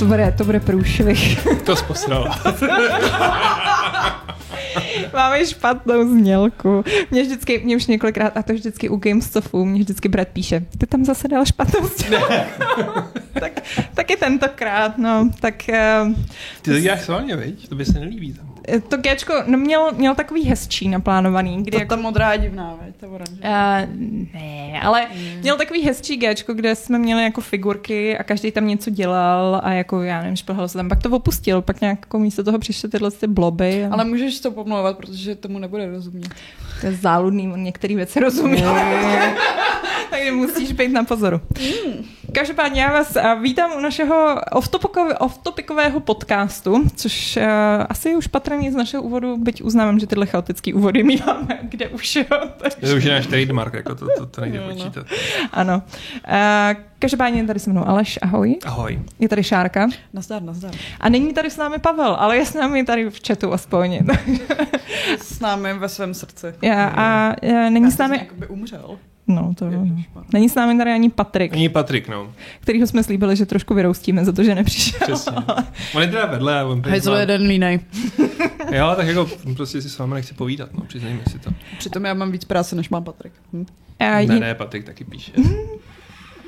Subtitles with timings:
[0.00, 1.46] To bude, to bude průšvih.
[1.64, 2.40] To zposrala.
[5.12, 6.84] Máme špatnou znělku.
[7.10, 10.86] Mě vždycky, mě už několikrát, a to vždycky u GameStopu, mě vždycky Brad píše, ty
[10.86, 12.32] tam zase dal špatnou znělku.
[13.40, 13.52] tak,
[13.94, 15.30] taky tentokrát, no.
[15.40, 16.12] Tak, uh,
[16.62, 17.68] Ty to děláš sválně, veď?
[17.68, 18.49] To by se nelíbí tam.
[18.88, 21.62] To Gčko, no měl, měl takový hezčí naplánovaný.
[21.62, 23.42] Kdy To jako, ta modrá je divná, veď, ta oranže.
[23.42, 25.40] Uh, ne, ale mm.
[25.40, 29.72] měl takový hezčí Gčko, kde jsme měli jako figurky a každý tam něco dělal a
[29.72, 30.88] jako já nevím, šplhal se tam.
[30.88, 33.84] Pak to opustil, pak nějak jako místo toho přišly tyhle ty bloby.
[33.84, 33.92] A...
[33.92, 36.30] Ale můžeš to pomlouvat, protože tomu nebude rozumět.
[36.80, 38.64] To je záludný, on některé věci rozumí.
[40.10, 41.40] Takže musíš být na pozoru.
[41.60, 42.04] Mm.
[42.32, 44.40] Každopádně já vás uh, vítám u našeho
[45.18, 47.42] off-topicového podcastu, což uh,
[47.88, 52.16] asi už patrně z našeho úvodu, byť uznávám, že tyhle chaotické úvody míváme, kde už
[52.16, 52.24] jo.
[52.56, 52.86] Takže...
[52.86, 55.06] To už je náš trademark, jako to, to, to nejde no, počítat.
[55.52, 55.82] Ano.
[56.28, 58.58] Uh, každopádně tady se mnou Aleš, ahoj.
[58.64, 59.02] Ahoj.
[59.18, 59.88] Je tady Šárka.
[60.12, 60.72] Nazdar, nazdar.
[61.00, 63.98] A není tady s námi Pavel, ale je s námi tady v chatu aspoň.
[65.18, 66.46] s námi ve svém srdci.
[66.62, 67.34] Já, a, a
[67.70, 68.18] není Já s námi...
[68.18, 68.98] Jakoby umřel.
[69.30, 69.86] No, to jo.
[70.32, 71.52] Není s námi tady ani Patrik.
[71.52, 72.32] Ani Patrik, no.
[72.60, 75.00] Kterýho jsme slíbili, že trošku vyroustíme za to, že nepřišel.
[75.06, 75.36] Přesně.
[75.94, 76.64] On je teda vedle.
[76.64, 77.80] On Hejzl jeden línej.
[78.72, 81.50] jo, tak jako prostě si s vámi nechci povídat, no, přiznejme si to.
[81.78, 83.32] Přitom já mám víc práce, než mám Patrik.
[83.52, 83.66] Hm?
[84.00, 85.32] A ne, ne, Patrik taky píše.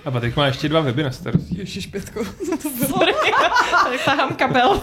[0.04, 1.58] A Patrik má ještě dva weby na starosti.
[1.58, 2.24] Ježiš, pětko.
[2.86, 3.12] Sorry,
[3.84, 4.82] tady tahám kabel.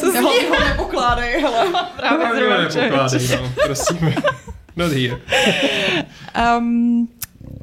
[0.00, 1.66] Co si ho nepokládej, hele.
[1.96, 4.14] Právě no, zrovna nepokládej, no, prosím.
[4.76, 5.20] Not here.
[6.58, 7.08] Um,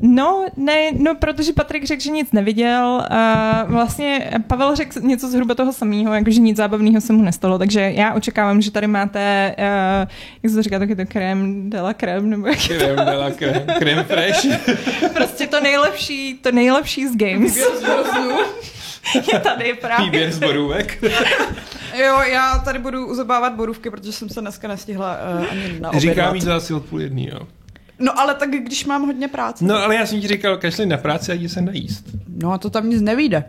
[0.01, 3.05] No, ne, no, protože Patrik řekl, že nic neviděl.
[3.09, 7.91] A vlastně Pavel řekl něco zhruba toho samého, jakože nic zábavného se mu nestalo, takže
[7.95, 10.09] já očekávám, že tady máte, uh,
[10.43, 12.95] jak se to říká, taky to krém de la nebo jak je to?
[12.95, 13.31] De la
[13.79, 14.45] krém fresh.
[15.13, 17.57] prostě to nejlepší, to nejlepší z Games.
[19.33, 20.05] je tady právě.
[20.05, 21.03] Výběr z borůvek.
[21.95, 26.35] Jo, já tady budu uzabávat borůvky, protože jsem se dneska nestihla uh, ani na Říkám
[26.35, 27.39] jí to asi od půl jedný, jo.
[27.99, 29.65] No ale tak když mám hodně práce.
[29.65, 32.05] No ale já jsem ti říkal, kašli na práci a jdi se najíst.
[32.27, 33.43] No a to tam nic nevyjde.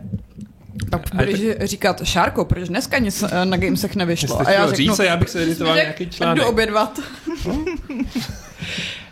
[0.89, 1.67] Tak budeš to...
[1.67, 4.47] říkat, Šárko, proč dneska nic eh, na Gamesech nevyšlo?
[4.47, 6.43] A já řeknu, říct, já bych se editoval nějaký článek.
[6.43, 6.99] Jdu obědvat.
[7.45, 7.65] Uh,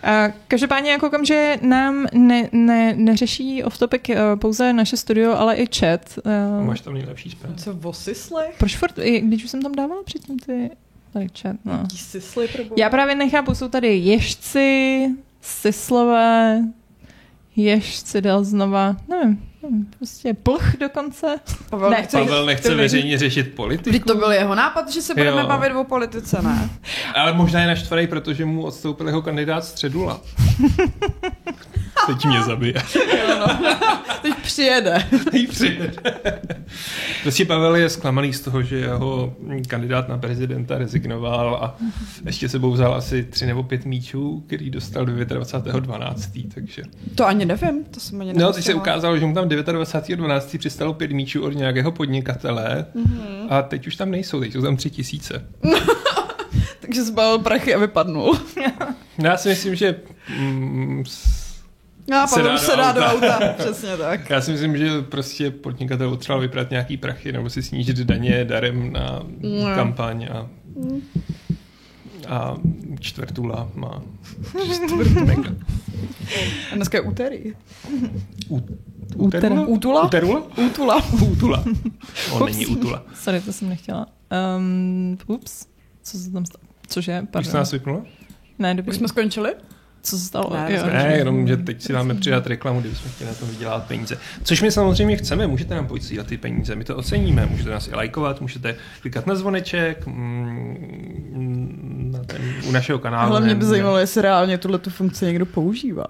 [0.47, 5.67] každopádně já koukám, že nám ne, ne, neřeší off-topic uh, pouze naše studio, ale i
[5.79, 6.19] chat.
[6.65, 7.55] Máš tam nejlepší zpráv.
[7.55, 8.43] Co o?
[8.57, 10.69] Proč furt, když už jsem tam dávala předtím ty
[11.13, 11.87] tady chat, no.
[11.95, 15.07] Sisly, Já právě nechápu, jsou tady ježci,
[15.41, 16.61] syslové,
[17.55, 21.39] ježci dal znova, nevím, nevím, prostě plch dokonce.
[21.69, 23.89] Pavel ne, nechce, Pavel nechce veřejně řešit politiku.
[23.89, 25.47] Vždyť to byl jeho nápad, že se budeme jo.
[25.47, 26.69] bavit o politice, ne?
[27.15, 30.21] Ale možná je naštvaný, protože mu odstoupil jeho kandidát Středula.
[32.07, 32.73] Teď mě zabije.
[32.95, 33.59] Jo, no.
[34.21, 35.05] Teď přijede.
[35.31, 35.91] Teď přijede.
[37.21, 39.35] Prostě Pavel je zklamaný z toho, že jeho
[39.67, 41.77] kandidát na prezidenta rezignoval a
[42.25, 46.49] ještě sebou vzal asi tři nebo pět míčů, který dostal 29.12.
[46.53, 46.83] Takže...
[47.15, 50.57] To ani nevím, to jsem ani No, teď se ukázalo, že mu tam 29.12.
[50.57, 53.47] přistalo pět míčů od nějakého podnikatele mm-hmm.
[53.49, 55.45] a teď už tam nejsou, teď jsou tam tři tisíce.
[56.79, 58.39] Takže zbalil prachy a vypadnul.
[59.17, 59.95] no, já si myslím, že
[60.39, 61.03] mm,
[62.07, 64.29] No, se dá, se dá do auta, přesně tak.
[64.29, 68.93] Já si myslím, že prostě podnikatel potřeboval vybrat nějaký prachy nebo si snížit daně darem
[68.93, 69.75] na no.
[69.75, 70.47] kampaň a,
[72.31, 72.55] a
[72.99, 74.01] čtvrtula má
[74.73, 75.51] čtvrtmega.
[76.71, 77.53] A dneska je úterý.
[79.15, 79.67] Úterula?
[79.67, 80.05] Útula?
[80.05, 80.43] Úterula?
[80.57, 81.03] Útula.
[81.21, 81.63] Útula.
[82.31, 83.03] On není útula.
[83.13, 84.07] Sorry, to jsem nechtěla.
[84.57, 85.65] Um, ups.
[86.03, 86.63] Co se tam stalo?
[86.87, 87.27] Cože?
[87.31, 87.47] Pardon.
[87.47, 88.01] Už jsi nás vypnula?
[88.59, 88.91] Ne, dobrý.
[88.91, 89.53] Už jsme skončili?
[90.03, 90.53] co se stalo.
[90.53, 93.87] Ne, jo, ne jenom, že teď si dáme přidat reklamu, kdybychom chtěli na tom vydělat
[93.87, 94.17] peníze.
[94.43, 97.95] Což my samozřejmě chceme, můžete nám posílat ty peníze, my to oceníme, můžete nás i
[97.95, 101.20] lajkovat, můžete klikat na zvoneček, mm,
[102.71, 103.31] u našeho kanálu.
[103.31, 106.05] Ale mě by zajímalo, jestli reálně tuhle tu funkci někdo používá.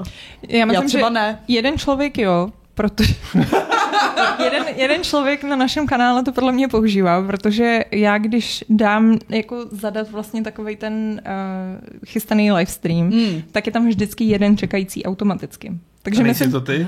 [0.48, 1.40] Já myslím, Já třeba že ne.
[1.48, 3.14] jeden člověk jo, protože
[4.44, 9.66] jeden, jeden člověk na našem kanále to podle mě používá, protože já když dám jako
[9.72, 13.42] zadat vlastně takový ten uh, chystaný livestream, mm.
[13.52, 15.72] tak je tam vždycky jeden čekající automaticky.
[16.02, 16.88] Takže A myslím, to ty?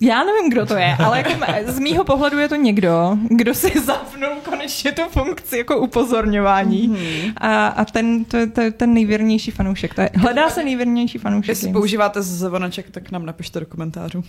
[0.00, 1.30] Já nevím, kdo to je, ale jako
[1.66, 6.88] z mýho pohledu je to někdo, kdo si zapnul konečně tu funkci jako upozorňování.
[6.88, 7.32] Mm-hmm.
[7.36, 9.94] A, a ten, to, to, ten nejvěrnější fanoušek.
[9.94, 11.48] To je, hledá se nejvěrnější fanoušek.
[11.48, 14.24] Jestli používáte zvoneček, tak nám napište do komentářů.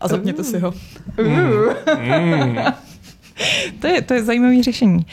[0.00, 0.48] A zapněte uh.
[0.48, 0.74] si ho.
[1.18, 1.74] Uh.
[3.80, 5.06] To je, to je zajímavé řešení.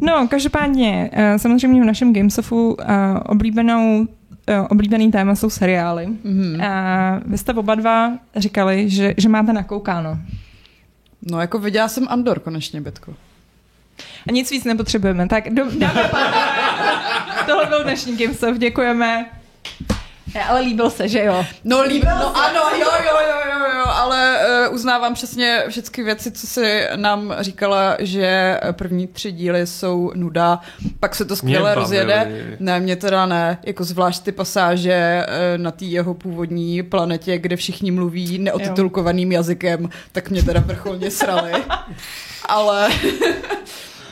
[0.00, 2.86] No, každopádně, eh, samozřejmě v našem Gamesofu eh,
[3.26, 4.19] oblíbenou Eh,
[4.68, 6.06] oblíbený téma jsou seriály.
[6.06, 6.64] Mm-hmm.
[6.64, 10.18] A vy jste oba dva říkali, že, že máte nakoukáno.
[11.22, 13.14] No jako viděla jsem Andor konečně, Betko.
[14.28, 15.28] A nic víc nepotřebujeme.
[15.28, 16.10] Tak do, dáme
[17.46, 19.26] Tohle byl dnešní Gamestuff, děkujeme.
[20.34, 21.44] Ne, ale líbil se, že jo?
[21.64, 24.38] No, líb, no ano, jo, jo, jo, jo, jo, ale
[24.68, 30.60] uh, uznávám přesně všechny věci, co si nám říkala, že první tři díly jsou nuda,
[31.00, 32.46] pak se to skvěle rozjede.
[32.60, 37.56] Ne, mě teda ne, jako zvlášť ty pasáže uh, na té jeho původní planetě, kde
[37.56, 41.52] všichni mluví neotitulkovaným jazykem, tak mě teda vrcholně srali.
[42.48, 42.88] ale...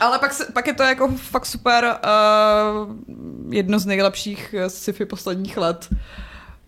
[0.01, 2.95] Ale pak, se, pak je to jako fakt super, uh,
[3.51, 5.89] jedno z nejlepších sci-fi posledních let.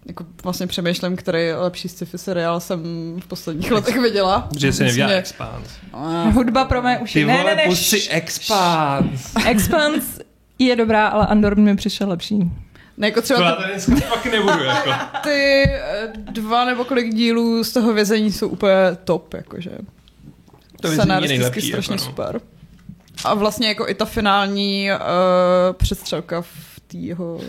[0.06, 2.80] Jako vlastně přemýšlím, který lepší sci-fi seriál jsem
[3.20, 4.48] v posledních letech viděla.
[4.58, 5.68] Že se nevěděla Expans.
[5.94, 7.18] Uh, Hudba pro mé uši.
[7.18, 7.76] Ty ne, ne, ne.
[7.76, 9.36] si Expans.
[9.46, 10.20] Expans
[10.58, 12.50] je dobrá, ale Andor mi přišel lepší.
[12.96, 14.90] Ne, jako třeba to dneska fakt nebudu, jako.
[15.22, 18.74] Ty eh, dva nebo kolik dílů z toho vězení jsou úplně
[19.04, 19.70] top, jakože.
[20.82, 22.10] To vězení je nejlepší, strašně jako no.
[22.10, 22.40] super.
[23.24, 24.98] A vlastně jako i ta finální uh,
[25.72, 27.40] přestřelka v té jeho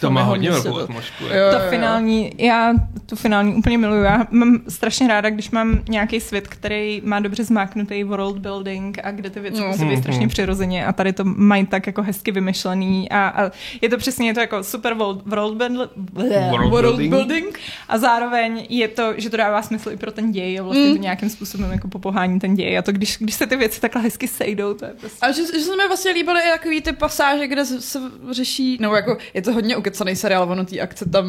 [0.00, 1.34] To má hodně velkou atmosféru.
[1.52, 2.74] To finální, já
[3.06, 4.02] tu finální úplně miluju.
[4.02, 9.10] Já mám strašně ráda, když mám nějaký svět, který má dobře zmáknutý world building a
[9.10, 9.66] kde ty věci no.
[9.68, 10.02] musí být mhm.
[10.02, 13.50] strašně přirozeně a tady to mají tak jako hezky vymyšlený a, a
[13.80, 17.10] je to přesně je to jako super world, world, world, world, world building.
[17.10, 17.58] building
[17.88, 20.96] a zároveň je to, že to dává smysl i pro ten děj a vlastně mm.
[20.96, 24.02] to nějakým způsobem jako popohání ten děj a to když, když se ty věci takhle
[24.02, 25.26] hezky sejdou, to je prostě...
[25.26, 28.00] A že, že se mi vlastně líbily i takový ty pasáže, kde se
[28.30, 31.26] řeší nebo jako je to hodně ukecaný seriál, ono té akce tam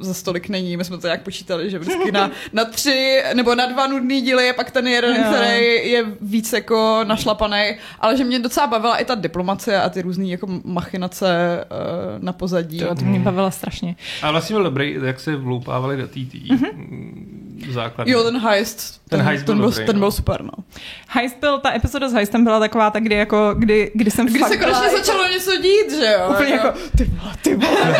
[0.00, 3.66] za stolik není, my jsme to jak počítali, že vždycky na, na tři nebo na
[3.66, 5.22] dva nudný díly je pak ten jeden, jo.
[5.26, 10.02] který je víc jako našlapaný, ale že mě docela bavila i ta diplomacie a ty
[10.02, 11.26] různé jako machinace
[11.64, 12.78] uh, na pozadí.
[12.78, 13.96] To, to mě bavila strašně.
[14.22, 17.35] A vlastně byl dobrý, jak se vloupávali do té mm-hmm
[17.70, 18.08] základ.
[18.08, 19.00] Jo, ten heist.
[19.08, 20.12] Ten, ten heist byl, ten byl, dobrý, ten byl no.
[20.12, 20.64] super, no.
[21.08, 24.38] Heist byl, ta epizoda s heistem byla taková, tak kdy jako, kdy, kdy jsem Kdy
[24.38, 26.30] se konečně jako, začalo něco dít, že jo?
[26.30, 27.96] Úplně jako, jako ty vole, ty vole.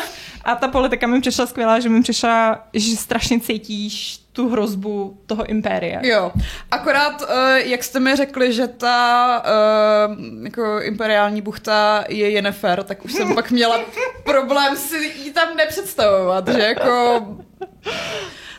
[0.44, 5.46] A ta politika mi přišla skvělá, že mi přišla, že strašně cítíš tu hrozbu toho
[5.46, 6.00] impéria.
[6.02, 6.32] Jo,
[6.70, 9.42] akorát, uh, jak jste mi řekli, že ta
[10.08, 13.80] uh, jako imperiální buchta je Jennifer, tak už jsem pak měla
[14.24, 17.22] problém si ji tam nepředstavovat, že jako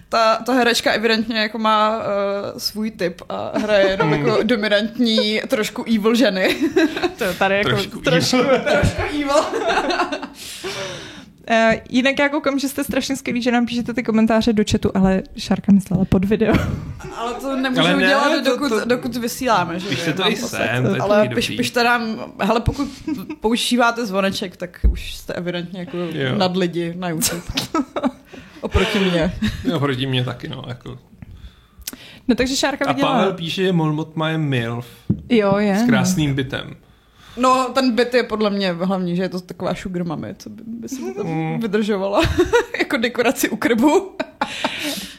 [0.10, 2.04] ta, ta herečka evidentně jako má uh,
[2.58, 6.56] svůj typ a hraje jenom jako dominantní, trošku evil ženy.
[7.18, 9.46] to tady jako trošku, trošku, trošku evil.
[11.52, 14.92] Uh, jinak já koukám, že jste strašně skvělí, že nám píšete ty komentáře do chatu,
[14.94, 16.56] ale Šárka myslela pod video.
[17.16, 19.80] ale to nemůžu ale ne, dělat, dokud, to, to, dokud vysíláme.
[19.80, 22.88] Že Pište to i sem, to Ale piš, pište nám, hele, pokud
[23.40, 26.38] používáte zvoneček, tak už jste evidentně jako jo.
[26.38, 27.42] nad lidi na YouTube.
[28.62, 29.34] Oproti mě.
[29.76, 31.00] Oproti mě taky, no, jako.
[32.28, 33.10] No takže Šárka viděla.
[33.10, 34.88] A Pavel píše, že Molmot má je MILF.
[35.30, 35.76] Jo, je.
[35.76, 36.76] S krásným bytem.
[37.38, 40.64] No, ten byt je podle mě hlavní, že je to taková sugar mami, co by,
[40.66, 41.60] by si mm.
[41.60, 42.22] vydržovala
[42.80, 44.16] jako dekoraci u krbu.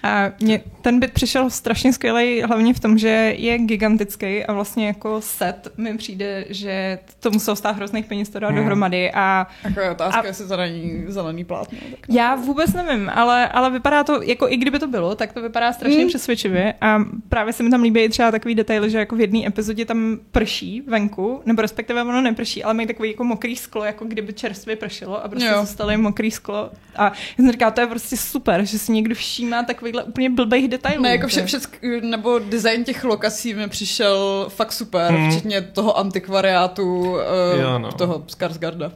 [0.03, 4.87] A mě ten byt přišel strašně skvělý, hlavně v tom, že je gigantický a vlastně
[4.87, 8.57] jako set mi přijde, že to muselo stát hrozných peněz to dát hmm.
[8.57, 9.11] dohromady.
[9.13, 11.79] A, jako je otázka, a, jestli to není zelený plátno.
[11.91, 12.17] Tak ne.
[12.17, 15.73] Já vůbec nevím, ale, ale vypadá to, jako i kdyby to bylo, tak to vypadá
[15.73, 16.09] strašně hmm.
[16.09, 16.99] přesvědčivě a
[17.29, 20.81] právě se mi tam líbí třeba takový detaily, že jako v jedné epizodě tam prší
[20.81, 25.25] venku, nebo respektive ono neprší, ale mají takový jako mokrý sklo, jako kdyby čerstvě pršelo
[25.25, 25.61] a prostě jo.
[25.61, 26.71] zůstaly mokrý sklo.
[26.97, 30.69] A já jsem říkala, to je prostě super, že si někdo všímá takovýhle úplně blbých
[30.69, 31.03] detailů.
[31.03, 35.31] Ne, jako vše, všeck, nebo design těch lokací mi přišel fakt super, hmm.
[35.31, 37.19] včetně toho antikvariátu, uh,
[37.61, 37.93] jo, no.
[37.93, 38.93] toho Skarsgarda,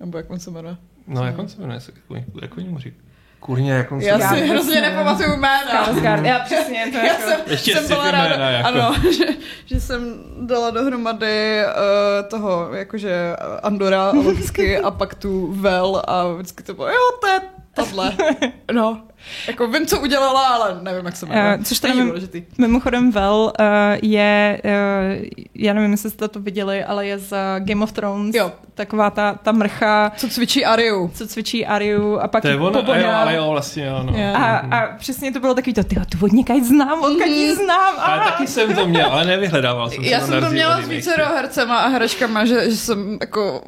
[0.00, 0.76] nebo jak on se jmenuje.
[1.06, 1.80] No, jak on se jmenuje,
[2.42, 3.10] jak, oni mu říkají?
[3.40, 5.84] Kurně, jak on se Já si hrozně nepamatuju jména.
[5.84, 6.86] Skarsgard, já přesně.
[6.92, 7.22] To já jako...
[7.22, 8.68] jsem, Ještě jsem byla ráda, jména, jako.
[8.68, 9.24] ano, že,
[9.66, 16.62] že, jsem dala dohromady uh, toho, jakože Andora logicky a pak tu Vel a vždycky
[16.62, 17.40] to bylo, jo, to je
[17.74, 18.12] tohle.
[18.72, 19.02] No,
[19.46, 21.56] jako vím, co udělala, ale nevím, jak se jmenuje.
[21.56, 22.12] Uh, což tady mimo,
[22.58, 23.66] mimochodem Vel uh,
[24.02, 28.34] je, uh, já nevím, jestli jste to viděli, ale je z Game of Thrones.
[28.34, 28.52] Jo.
[28.74, 30.12] Taková ta, ta mrcha.
[30.16, 31.10] Co cvičí Ariu.
[31.14, 34.14] Co cvičí Ariu a pak to je on, a jo, ale jo, vlastně jo, no.
[34.34, 37.54] A, a přesně to bylo takový to, tyho, tu od někaj znám, od mm.
[37.54, 37.94] znám.
[37.98, 38.02] A...
[38.02, 41.76] Ale taky jsem to měl, ale nevyhledával jsem Já jsem to měla s více hercema
[41.76, 43.62] a herečkama, že, že jsem jako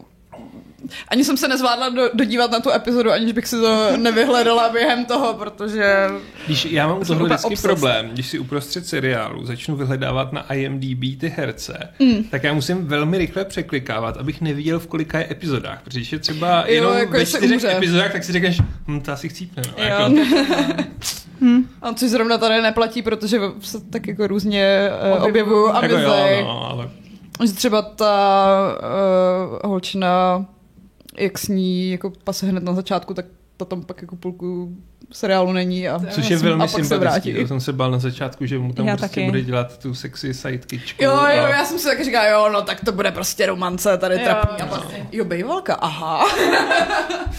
[1.09, 5.05] ani jsem se nezvládla do, dodívat na tu epizodu, aniž bych si to nevyhledala během
[5.05, 6.09] toho, protože...
[6.47, 11.29] Když já mám tohle vždycky problém, když si uprostřed seriálu začnu vyhledávat na IMDb ty
[11.37, 12.25] herce, mm.
[12.25, 16.19] tak já musím velmi rychle překlikávat, abych neviděl, v kolika je epizodách, protože když je
[16.19, 19.63] třeba jo, jenom jako ve čtyřech epizodách, tak si řekneš, hm, to asi chcípne.
[19.79, 20.83] No, jo, jako...
[21.43, 21.69] Hmm.
[21.83, 26.45] A což zrovna tady neplatí, protože se tak jako různě uh, objevují a Jako jo,
[26.45, 26.91] no, ale
[27.45, 28.59] Že třeba ta
[29.63, 30.47] uh, holčina,
[31.19, 33.25] jak s ní jako pase hned na začátku, tak
[33.57, 34.77] ta tam pak jako půlku
[35.13, 35.89] seriálu není.
[35.89, 36.99] A, Což je velmi a sympatický.
[37.01, 37.35] vrátí.
[37.41, 39.25] Já jsem se bál na začátku, že mu tam Já prostě taky.
[39.27, 41.05] bude dělat tu sexy sidekičku.
[41.05, 43.99] Jo, jo, a- já jsem si tak říkala, jo, no tak to bude prostě romance
[43.99, 44.59] tady Jo, trapný.
[44.63, 44.71] A no.
[44.71, 46.25] pak, jo, bejvalka, aha.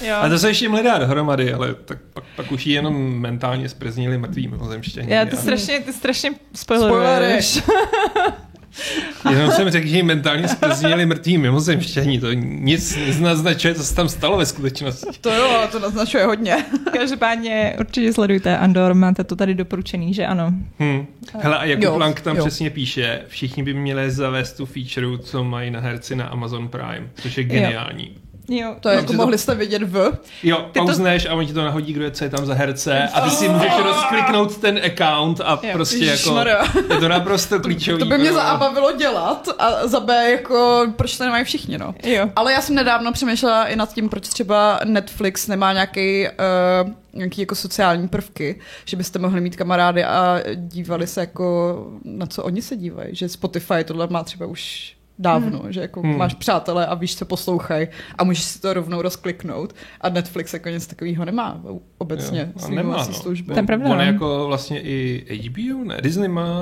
[0.05, 0.15] Jo.
[0.21, 4.17] A to se ještě mledá dohromady, ale tak pak, pak už ji jenom mentálně zprznili
[4.17, 5.09] mrtvý mimozemštění.
[5.09, 7.63] Já ty A strašně, ty strašně spoileruješ.
[9.29, 12.19] Jenom jsem řekl, že mentálně zprznili mrtvý mimozemštění.
[12.19, 15.19] To nic, naznačuje, co se tam stalo ve skutečnosti.
[15.21, 16.65] To jo, to naznačuje hodně.
[16.93, 20.53] Každopádně určitě sledujte Andor, máte to tady doporučený, že ano.
[20.79, 21.05] Hm.
[21.39, 22.45] Hele, a Jakub Jo, Lang tam jo.
[22.45, 27.07] přesně píše, všichni by měli zavést tu feature, co mají na herci na Amazon Prime,
[27.15, 28.11] což je geniální.
[28.15, 28.22] Jo.
[28.79, 30.11] To je jako že to- mohli jste vidět v.
[30.43, 32.53] Jo, Ty to- pauzneš a on ti to nahodí, kdo je, co je tam za
[32.53, 35.69] herce a ty si můžeš rozkliknout ten account a Jo.
[35.73, 36.39] prostě jako
[36.93, 37.99] je to naprosto klíčový.
[37.99, 41.77] To by mě za A bavilo dělat a za B jako, proč to nemají všichni,
[41.77, 41.95] no.
[42.03, 42.29] Jo.
[42.35, 46.27] Ale já jsem nedávno přemýšlela i nad tím, proč třeba Netflix nemá nějaký,
[46.85, 52.25] uh, nějaký jako sociální prvky, že byste mohli mít kamarády a dívali se jako na
[52.25, 55.71] co oni se dívají, že Spotify tohle má třeba už dávno, hmm.
[55.71, 56.17] že jako Hmm.
[56.17, 57.87] máš přátelé a víš, co poslouchají
[58.17, 61.61] a můžeš si to rovnou rozkliknout a Netflix jako nic takového nemá
[61.97, 63.13] obecně Jo, a nemá, no.
[63.13, 63.53] služby.
[63.53, 64.03] To je pravda, On no.
[64.03, 66.53] jako vlastně i HBO, ne, Disney má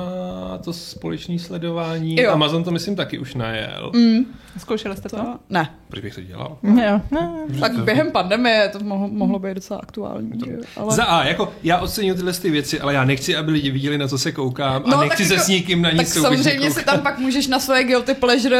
[0.64, 2.32] to společné sledování, Jo.
[2.32, 3.92] Amazon to myslím taky už najel.
[3.94, 4.24] Mm,
[4.58, 5.16] Zkoušeli jste to?
[5.16, 5.38] to?
[5.50, 5.70] Ne.
[5.88, 6.58] Proč bych to dělal?
[6.62, 7.00] Jo.
[7.10, 7.46] No.
[7.60, 10.30] Tak během pandemie to mohlo, mohlo být docela aktuální.
[10.46, 10.94] jo, Ale...
[10.96, 14.08] Za A, jako já oceňuji tyhle ty věci, ale já nechci, aby lidi viděli, na
[14.08, 16.70] co se koukám a No, nechci tak se jako- s nikým na nic Tak samozřejmě
[16.70, 18.51] si tam pak můžeš na svoje guilty pleasure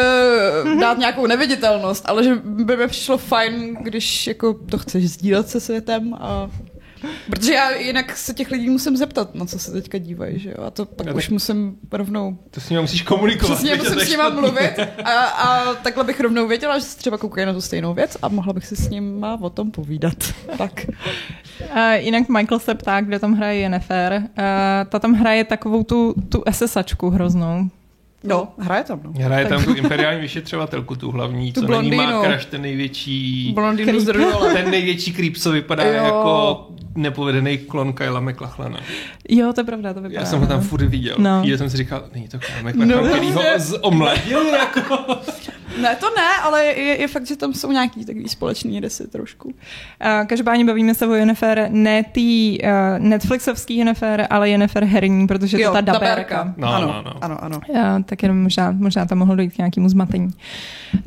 [0.81, 5.61] dát nějakou neviditelnost, ale že by mi přišlo fajn, když jako to chceš sdílet se
[5.61, 6.51] světem a
[7.31, 10.57] Protože já jinak se těch lidí musím zeptat, na co se teďka dívají, že jo?
[10.67, 13.55] A to pak Já už musím rovnou, To s nimi musíš komunikovat.
[13.55, 14.41] přesně musím s špatný.
[14.41, 18.17] mluvit a, a takhle bych rovnou věděla, že se třeba koukají na tu stejnou věc
[18.23, 20.15] a mohla bych si s nima o tom povídat.
[20.59, 20.87] Tak.
[21.61, 24.13] Uh, jinak Michael se ptá, kde tam hraje Jennifer.
[24.17, 24.25] Uh,
[24.89, 27.69] ta tam hraje takovou tu, tu SSačku hroznou.
[28.25, 29.13] No, hraje tam, no.
[29.17, 32.23] Hraje tam tu imperiální vyšetřovatelku, tu hlavní, Tu co na ní má blondýnu.
[32.23, 33.53] crash, ten největší...
[33.55, 34.13] Blondýnu z.
[34.53, 35.93] Ten největší creep, co vypadá Jo.
[36.05, 38.79] jako nepovedený klon Kyla McLachlana.
[39.29, 40.21] Jo, to je pravda, to vypadá.
[40.21, 40.67] Já jsem ho tam no.
[40.67, 41.17] furt viděl.
[41.19, 41.41] No.
[41.41, 44.99] Chvíli jsem si říkal, není to Kyle McLachlan, No, který ho zomladil jako.
[45.81, 49.49] Ne, to ne, ale je, je fakt, že tam jsou nějaký takový společný rysy trošku.
[49.49, 49.55] Uh,
[50.27, 52.69] každopádně bavíme se o Jennifer, ne tý uh,
[52.99, 56.55] Netflixovský Jennifer, ale Jennifer herní, protože to je ta dabérka.
[56.57, 57.25] No, ano, no, no.
[57.25, 57.61] ano, ano.
[57.69, 60.27] Uh, tak jenom možná, možná tam mohlo dojít k nějakému zmatení.
[60.27, 61.03] Uh,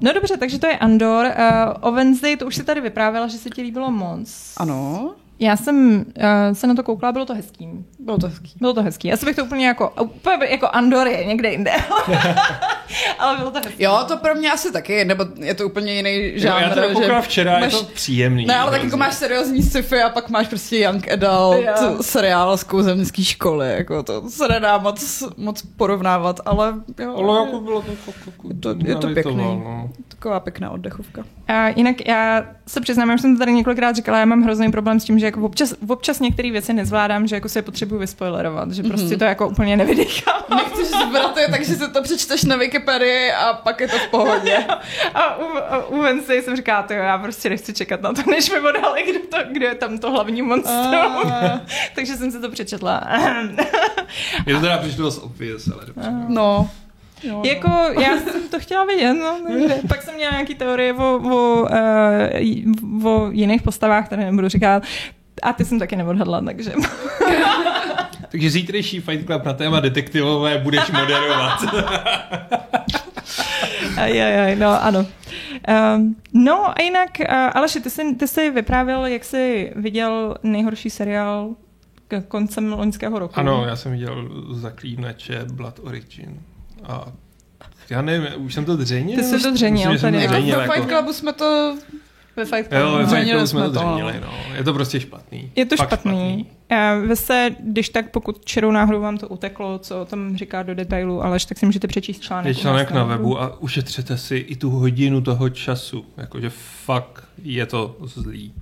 [0.00, 1.26] no dobře, takže to je Andor.
[1.26, 1.32] Uh,
[1.80, 4.54] o Wednesday, to už si tady vyprávěla, že se ti líbilo moc.
[4.56, 5.10] Ano,
[5.42, 7.68] Já jsem uh, se na to koukala, bylo to hezký.
[7.98, 8.52] bylo to hezký.
[8.60, 9.08] Bylo to hezký.
[9.08, 11.70] Já si bych to úplně jako, úplně jako Andor je někde jinde.
[13.18, 13.82] Ale bylo to hezký.
[13.82, 16.62] Jo, to pro mě asi taky, nebo je to úplně jiný Jo, žánr.
[16.62, 18.46] já to že koukal včera, máš- je to příjemný.
[18.46, 21.98] Ne, ale tak jako máš seriózní sci-fi a pak máš prostě young adult Jo.
[22.02, 27.60] seriál z kouzemnický školy, jako to se nedá moc, moc porovnávat, ale jo, Ale jako
[27.60, 29.44] bylo to fakt jako Je to- je to nalitoval, pěkný.
[29.64, 29.90] No.
[30.08, 31.24] taková pěkná oddechovka.
[31.48, 35.00] A jinak já se přiznám, už jsem to tady několikrát říkala, já mám hrozný problém
[35.00, 38.72] s tím, že jako občas, občas některé věci nezvládám, že jako se je potřebuji vyspoilerovat,
[38.72, 39.18] že prostě Mhm.
[39.18, 40.42] to jako úplně nevydechám.
[40.56, 44.58] Nechceš zbrat je, takže si to přečteš na Wikipedii a pak je to v pohodě.
[45.14, 48.22] A u, a u Wednesday jsem říkala, to jo, já prostě nechci čekat na to,
[48.30, 50.94] než mi odhali, kdo, to, kdo je tam to hlavní monstrum.
[50.94, 51.60] A,
[51.94, 53.08] Takže jsem si to přečetla.
[54.46, 56.10] Je to teda přišlo dost obvious, ale dobře.
[56.28, 56.70] no.
[57.22, 57.68] Jo, jako,
[58.00, 61.66] já jsem to chtěla vidět, no, takže pak jsem měla nějaký teorie o, o,
[63.02, 64.82] uh, o jiných postavách, které nebudu říkat.
[65.42, 66.72] A ty jsem taky neodhadla, takže...
[68.30, 71.60] Takže zítřejší Fight Club na téma detektivové budeš moderovat.
[73.96, 75.06] Aj, aj, aj, no ano.
[75.96, 80.90] Um, no a jinak, uh, Aleši, ty jsi, ty jsi vyprávěl, jak jsi viděl nejhorší
[80.90, 81.54] seriál
[82.08, 83.34] k koncem loňského roku.
[83.38, 86.40] ano, já jsem viděl zaklínače Blood Origin.
[86.84, 87.06] A
[87.90, 89.16] já nevím, už jsem to dřenil.
[89.16, 90.16] Ty jsi to dřenil Myslím, tady.
[90.16, 91.76] to Jako Dřenil, ve Fight Clubu jsme to...
[92.40, 93.16] Ve Fight Jo, ve Clubu.
[93.16, 94.54] Fight Clubu jsme to to, dřenili, no.
[94.54, 95.50] Je to prostě špatný.
[95.56, 96.46] Je to Fakt špatný.
[96.72, 100.62] Uh, vy se, když tak, pokud čirou náhodou vám to uteklo, co o tom říká
[100.62, 102.46] do detailu, Aleš, tak si můžete přečíst článek.
[102.46, 106.04] Je článek na webu a ušetřete si i tu hodinu toho času.
[106.16, 106.50] Jakože
[106.84, 108.52] fakt je to zlý.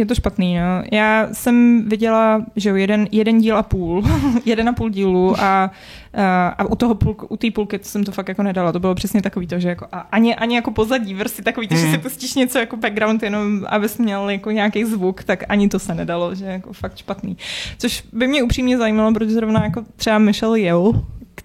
[0.00, 0.82] Je to špatný, no.
[0.92, 4.04] Já jsem viděla, že jeden, jeden díl a půl,
[4.44, 5.70] jeden a půl dílu a,
[6.14, 8.72] a, a u toho půl, u té půlky jsem to fakt jako nedala.
[8.72, 11.74] To bylo přesně takový to, že jako a ani, ani jako pozadí vrsty, takový to,
[11.74, 11.80] mm.
[11.80, 12.00] že si mhm.
[12.00, 16.34] pustíš něco jako background jenom, abys měl jako nějaký zvuk, tak ani to se nedalo,
[16.34, 17.36] že jako fakt špatný.
[17.78, 20.96] Což by mě upřímně zajímalo, protože zrovna jako třeba Michelle Yeoh,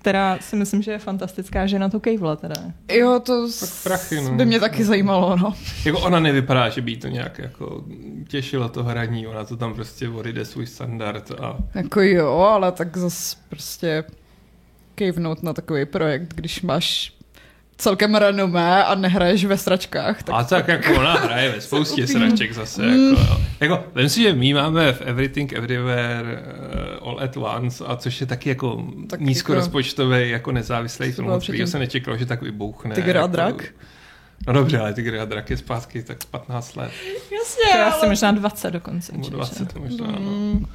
[0.05, 2.55] která si myslím, že je fantastická žena to kejvla teda.
[2.91, 3.47] Jo, to
[3.83, 4.31] prachy, no.
[4.35, 5.53] by mě taky zajímalo, no.
[5.85, 7.83] Jako ona nevypadá, že by jí to nějak jako
[8.27, 11.57] těšilo to hraní, ona to tam prostě odjde svůj standard a...
[11.75, 14.03] Jako jo, ale tak zase prostě
[14.95, 17.14] kejvnout na takový projekt, když máš
[17.77, 20.23] celkem renomé a nehraješ ve sračkách.
[20.23, 22.81] Tak a tak jako ona hraje ve spoustě sraček zase.
[22.81, 23.09] Mm.
[23.09, 23.37] Jako, jo.
[23.59, 26.43] jako, vím si, že my máme v Everything Everywhere
[27.01, 31.39] uh, All at Once, a což je taky jako tak nízkorozpočtový, jako, jako nezávislý film,
[31.39, 32.95] který se nečekalo, že tak vybouchne.
[32.95, 33.63] Tygr a jako, drak?
[34.47, 36.91] No dobře, ale Tygr a drak je zpátky tak 15 let.
[37.13, 38.09] Jasně, Já ale...
[38.09, 39.11] možná 20 dokonce.
[39.11, 40.19] 20 možná, no.
[40.19, 40.65] mm.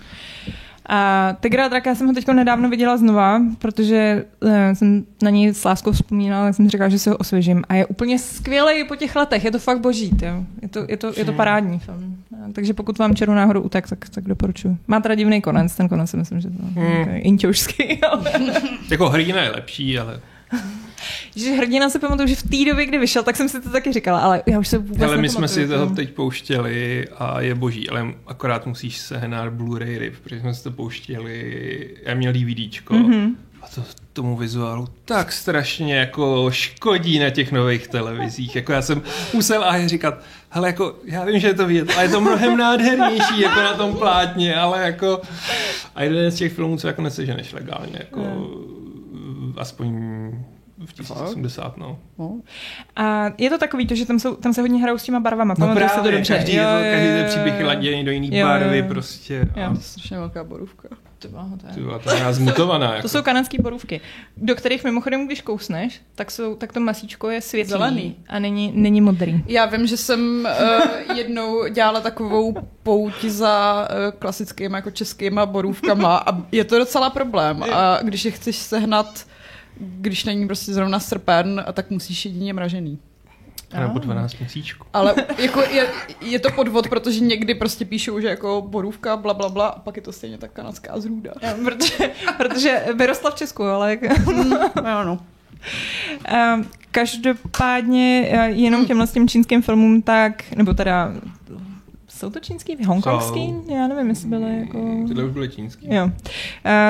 [0.92, 5.64] A Tigra draka jsem ho teď nedávno viděla znova, protože uh, jsem na něj s
[5.64, 7.64] láskou vzpomínala, tak jsem říkala, že si ho osvěžím.
[7.68, 10.10] A je úplně skvělý po těch letech, je to fakt boží.
[10.22, 10.44] Jo.
[10.62, 12.16] Je, to, je, to, je to parádní film.
[12.32, 14.76] A, takže pokud vám čeru náhodou utek, tak, tak doporučuji.
[14.86, 17.14] Má teda divný konec, ten konec si myslím, že to je hmm.
[17.16, 18.00] inťoušský.
[18.10, 18.32] Ale...
[18.90, 20.20] jako hlína je lepší, ale
[21.36, 23.92] že hrdina se pamatuju, že v té době, kdy vyšel, tak jsem si to taky
[23.92, 27.54] říkala, ale já už se vůbec Ale my jsme si toho teď pouštěli a je
[27.54, 32.94] boží, ale akorát musíš sehnat Blu-ray RIP, protože jsme si to pouštěli, já měl DVDčko
[32.94, 33.34] mm-hmm.
[33.62, 38.56] a to tomu vizuálu tak strašně jako škodí na těch nových televizích.
[38.56, 39.02] Jako já jsem
[39.34, 42.56] musel a říkat, hele jako já vím, že je to vidět, ale je to mnohem
[42.56, 45.20] nádhernější jako na tom plátně, ale jako
[45.94, 49.54] a jeden z těch filmů, co jako neseženeš legálně, jako mm.
[49.56, 49.92] aspoň
[50.86, 51.98] v 1080, no.
[52.18, 52.40] no.
[52.96, 55.54] A je to takový to, že tam, jsou, tam se hodně hrajou s těma barvama.
[55.58, 56.34] No právě, se to dobře.
[56.34, 59.48] každý, jo, je to, každý ten příběh je laděný do jiný jo, barvy jo, prostě.
[59.56, 59.64] Jo.
[59.64, 59.68] A...
[59.68, 60.88] To je strašně velká borůvka.
[61.20, 61.74] Tyba, to je.
[61.74, 62.90] Tyba, to je zmutovaná.
[62.90, 63.02] Jako.
[63.02, 64.00] To jsou kanadské borůvky,
[64.36, 68.16] do kterých mimochodem, když kousneš, tak, jsou, tak to masíčko je světlý Zelený.
[68.28, 69.44] a není, není modrý.
[69.46, 70.48] Já vím, že jsem
[71.08, 77.10] uh, jednou dělala takovou pouť za uh, klasickými jako českýma borůvkama a je to docela
[77.10, 77.62] problém.
[77.62, 79.26] A když je chceš sehnat
[79.80, 82.98] když není prostě zrovna srpen, tak musíš jedině mražený.
[83.72, 84.86] A nebo 12 měsíčků.
[84.92, 85.86] Ale jako je,
[86.20, 89.96] je, to podvod, protože někdy prostě píšou, že jako borůvka, bla, bla, bla, a pak
[89.96, 91.32] je to stejně tak kanadská zrůda.
[91.42, 93.98] Ja, protože, protože vyrostla v Česku, ale...
[94.26, 94.50] mm,
[94.84, 95.18] no, no.
[96.54, 101.12] Um, každopádně eh, jenom těmhle s tím čínským filmům tak, nebo teda
[102.20, 102.84] jsou to čínský?
[102.84, 103.54] Hongkongský?
[103.68, 104.78] Já nevím, jestli byly jako...
[105.08, 105.94] Tyhle už byly čínský.
[105.94, 106.04] Jo.
[106.04, 106.10] Uh,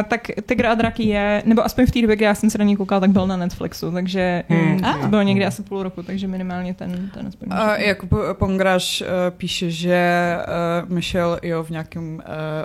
[0.09, 2.65] tak Tygr a draky je, nebo aspoň v té době, kdy já jsem se na
[2.65, 4.81] ní koukala, tak byl na Netflixu, takže hmm.
[5.03, 7.49] to bylo někdy asi půl roku, takže minimálně ten, ten aspoň.
[7.51, 10.37] A Jakub Pongraš uh, píše, že
[10.85, 12.21] uh, Michelle jo v nějakém uh,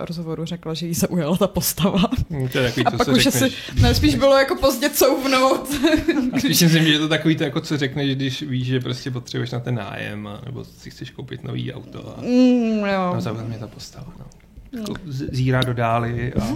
[0.06, 2.10] rozhovoru řekla, že jí zaujala ta postava.
[2.32, 3.52] Hmm, to je takový, a pak už si,
[3.82, 5.70] ne, spíš bylo jako pozdě couvnout.
[6.34, 9.12] a spíš myslím, že je to takový to, jako co řekneš, když víš, že prostě
[9.12, 12.16] potřebuješ na ten nájem, a, nebo si chceš koupit nový auto.
[12.18, 12.22] A...
[12.22, 13.12] Mm Mm, jo.
[13.14, 14.14] No, zaujala mě ta postava.
[14.20, 14.26] No.
[14.80, 16.48] Jako zírá do dály a,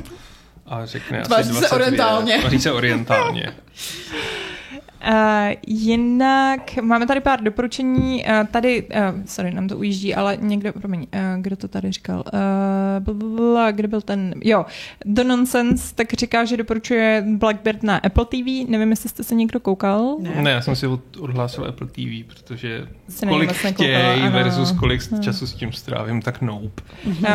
[0.65, 1.67] a řekne Tváří asi 22.
[1.69, 2.39] se orientálně.
[2.39, 3.53] Tváří se orientálně.
[5.07, 8.23] Uh, jinak máme tady pár doporučení.
[8.25, 12.23] Uh, tady, uh, sorry, nám to ujíždí, ale někdo, promiň, uh, kdo to tady říkal?
[12.33, 14.33] Uh, blablabla, kde byl ten?
[14.43, 14.65] Jo,
[15.05, 18.69] The Nonsense, tak říká, že doporučuje Blackbird na Apple TV.
[18.69, 20.15] Nevím, jestli jste se někdo koukal.
[20.19, 20.87] Ne, ne já jsem si
[21.19, 25.19] odhlásil Apple TV, protože Jsi kolik vlastně chtějí versus kolik no.
[25.19, 26.83] času s tím strávím, tak nope.
[27.05, 27.25] Uh,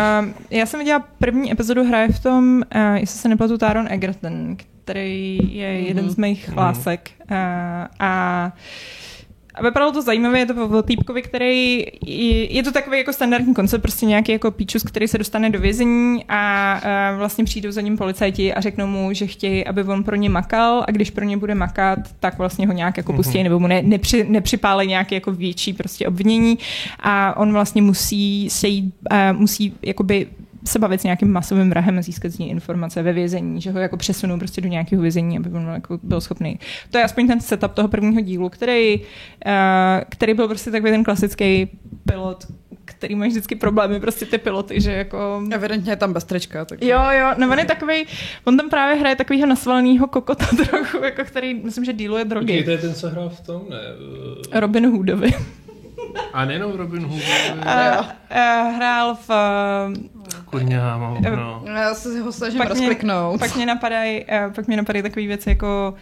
[0.50, 4.73] já jsem viděla první epizodu, hraje v tom, uh, jestli se nepletu, Taron Egerton, který
[4.92, 5.87] je mm-hmm.
[5.87, 6.59] jeden z mých mm-hmm.
[6.59, 7.11] lásek.
[7.29, 8.53] A, a
[9.55, 13.55] a vypadalo to zajímavé, je to o týpkovi, který, je, je to takový jako standardní
[13.55, 17.81] koncept, prostě nějaký jako píčus, který se dostane do vězení a, a vlastně přijdou za
[17.81, 21.25] ním policajti a řeknou mu, že chtějí, aby on pro ně makal a když pro
[21.25, 23.42] ně bude makat, tak vlastně ho nějak jako pustí, mm-hmm.
[23.42, 26.59] nebo mu ne, nepři, nepřipálí nějaké jako větší prostě obvinění
[27.01, 30.27] a on vlastně musí sejít, uh, musí jakoby
[30.66, 33.79] se bavit s nějakým masovým vrahem a získat z něj informace ve vězení, že ho
[33.79, 36.59] jako přesunou prostě do nějakého vězení, aby on jako byl schopný.
[36.90, 39.03] To je aspoň ten setup toho prvního dílu, který, uh,
[40.09, 41.70] který byl prostě takový ten klasický
[42.09, 42.44] pilot,
[42.85, 45.42] který mají vždycky problémy, prostě ty piloty, že jako...
[45.50, 46.64] Evidentně je tam beztrečka.
[46.64, 46.83] Tak...
[46.83, 48.07] Jo, jo, no on je takový,
[48.44, 52.46] on tam právě hraje takového nasvaleného kokota trochu, jako který, myslím, že díluje drogy.
[52.46, 53.81] Počkej, to je ten, co hrál v tom, ne?
[54.61, 55.35] Robin Hoodovi.
[56.33, 57.22] A nejenom Robin Hood.
[57.55, 59.29] Uh, uh, hrál v...
[59.29, 60.99] Uh, Kurňa,
[61.37, 61.64] no.
[61.66, 63.31] Já se ho snažím pak rozkliknout.
[63.31, 65.94] Mě, pak mě napadají uh, pak mě napadají takové věci jako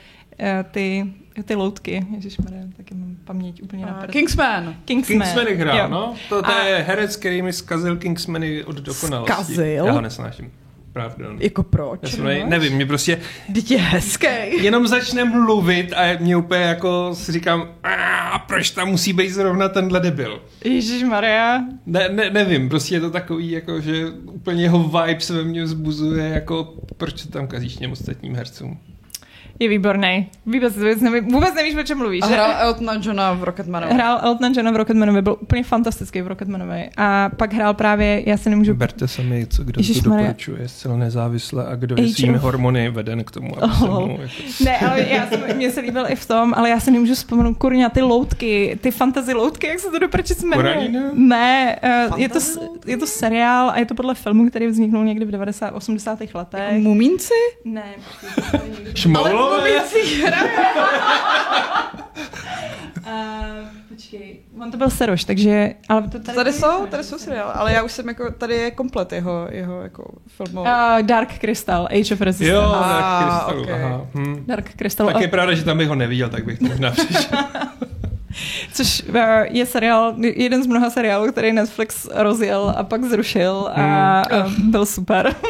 [0.70, 1.06] ty
[1.44, 4.06] ty loutky, ježišmarja, taky mám paměť úplně na.
[4.06, 4.74] Kingsman.
[4.84, 5.18] Kingsman.
[5.18, 6.14] Kingsmany hrál, no.
[6.28, 9.32] To, to A- je herec, který mi zkazil Kingsmany od dokonalosti.
[9.32, 9.64] Zkazil?
[9.86, 10.52] Já ho nesnáším.
[10.92, 11.26] Pravda.
[11.38, 12.00] Jako proč?
[12.02, 13.18] Já jsem, ne, nevím, mě prostě
[13.54, 14.26] Teď je hezký.
[14.62, 19.68] jenom začne mluvit a mě úplně jako si říkám, "A, proč tam musí být zrovna
[19.68, 20.42] tenhle debil.
[20.64, 21.60] Ježišmarja.
[21.86, 25.62] Ne, ne, nevím, prostě je to takový, jako, že úplně jeho vibe se ve mně
[25.64, 28.78] vzbuzuje, jako proč to tam kazíš těm ostatním hercům.
[29.62, 30.28] Je výborný.
[30.46, 32.22] Vůbec, vůbec, neví, vůbec nevíš, o čem mluvíš.
[32.22, 32.32] A že?
[32.34, 33.94] hrál Eltona Johna v Rocketmanovi.
[33.94, 36.90] Hrál Elton Johna v Rocketmanovi, byl úplně fantastický v Rocketmanovi.
[36.96, 38.74] A pak hrál právě, já se nemůžu...
[38.74, 40.22] Berte sami, co kdo to Ježišmarja.
[40.26, 44.06] doporučuje zcela nezávisle a kdo je svými hormony veden k tomu, aby se Oh.
[44.08, 44.32] mu, jako,
[44.64, 47.54] Ne, ale já jsem, mě se líbil i v tom, ale já se nemůžu vzpomenout
[47.58, 50.90] kurňa ty loutky, ty fantasy loutky, jak se to do prčic jmenuje.
[51.14, 51.78] Ne,
[52.12, 52.38] uh, je, to,
[52.86, 55.70] je to seriál a je to podle filmu, který vzniknul někdy v 90.
[55.74, 56.18] 80.
[56.34, 56.78] letech.
[56.78, 57.34] Mumínci?
[57.64, 57.82] Ne,
[58.50, 59.12] počkej,
[59.52, 60.32] Šmoulové?
[63.06, 65.74] Uh, počkej, on to byl Seroš, takže...
[65.88, 68.70] Ale to tady, Tady jsou, tady jsou seriály, ale já už jsem jako, tady je
[68.70, 70.68] komplet jeho, jeho jako filmový.
[70.70, 72.52] Uh, Dark Crystal, Age of Resistance.
[72.54, 73.68] Jo, Ah, tak krystalu, ok.
[73.84, 74.06] aha.
[74.14, 74.44] Hm.
[74.46, 77.38] Dark Crystal, Tak je pravda, že tam bych ho neviděl, tak bych to možná přišel.
[78.72, 79.16] což uh,
[79.50, 83.80] je seriál, jeden z mnoha seriálů, který Netflix rozjel a pak zrušil a,
[84.30, 84.42] Hmm.
[84.42, 85.34] a byl super.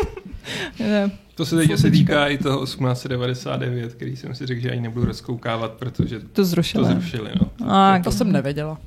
[1.34, 5.06] To se teď asi týká i toho 1899, který jsem si řekl, že ani nebudu
[5.06, 6.84] rozkoukávat, protože to to zrušil.
[6.84, 7.30] zrušili.
[7.40, 7.50] No.
[7.72, 8.78] A, to jsem nevěděla.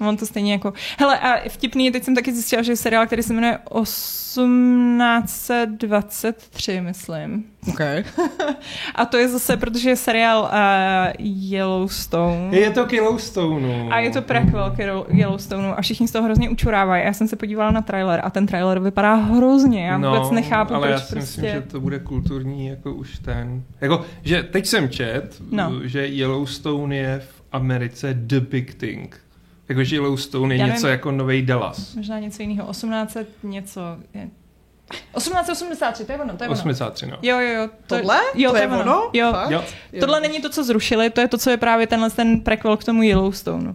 [0.00, 0.72] Mám to stejně jako...
[0.98, 7.44] Hele, a vtipný, teď jsem taky zjistila, že je seriál, který se jmenuje 1823, myslím.
[7.68, 7.80] OK.
[8.94, 12.56] A to je zase, protože je seriál uh, Yellowstone.
[12.58, 13.88] Je to k Yellowstoneu.
[13.90, 17.04] A je to prequel k Yellow- Yellowstoneu a všichni z toho hrozně učurávají.
[17.04, 19.86] Já jsem se podívala na trailer a ten trailer vypadá hrozně.
[19.86, 21.40] Já vůbec nechápu, No, ale proč já si prostě...
[21.42, 23.62] myslím, že to bude kulturní jako už ten...
[23.80, 25.72] Jako, že teď jsem čet, No.
[25.84, 29.20] že Yellowstone je v Americe the big thing.
[29.68, 30.92] Jako, že Yellowstone je Já něco nevím.
[30.92, 31.94] jako nový Dallas.
[31.94, 32.68] Možná něco jiného.
[32.70, 33.80] 1800 něco...
[34.14, 34.28] Je...
[35.14, 36.58] 1883, to je ono, to je ono.
[36.60, 37.16] 83, no.
[37.22, 37.68] Jo, jo, jo.
[37.86, 38.20] To, Tohle?
[38.34, 39.10] Jo, to je ono?
[39.12, 39.32] Jo.
[39.32, 39.50] Fakt?
[39.50, 39.64] Jo.
[40.00, 42.84] Tohle není to, co zrušili, to je to, co je právě tenhle ten prequel k
[42.84, 43.74] tomu Yellowstoneu.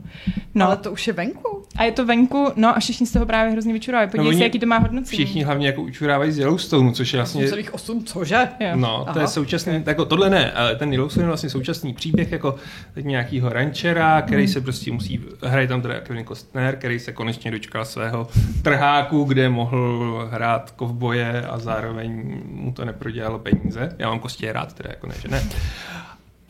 [0.55, 0.65] No.
[0.65, 1.58] Ale to už je venku.
[1.75, 4.09] A je to venku, no a všichni z toho právě hrozně vyčurávají.
[4.09, 5.17] Podívej No, se, jaký to má hodnocení.
[5.17, 7.45] Všichni hlavně jako učurávají z Yellowstoneu, což je vlastně...
[7.45, 8.47] 8,8, cože?
[8.59, 8.69] Jo.
[8.75, 9.21] No, to Aha.
[9.21, 9.83] je současný, okay.
[9.85, 12.55] jako tohle ne, ale ten Yellowstone je vlastně současný příběh jako
[13.01, 17.85] nějakýho rančera, který se prostě musí, hraje tam teda Kevin Costner, který se konečně dočkal
[17.85, 18.27] svého
[18.61, 23.95] trháku, kde mohl hrát kovboje a zároveň mu to neprodělalo peníze.
[23.99, 25.43] Já mám kostě rád, teda jako ne, že ne.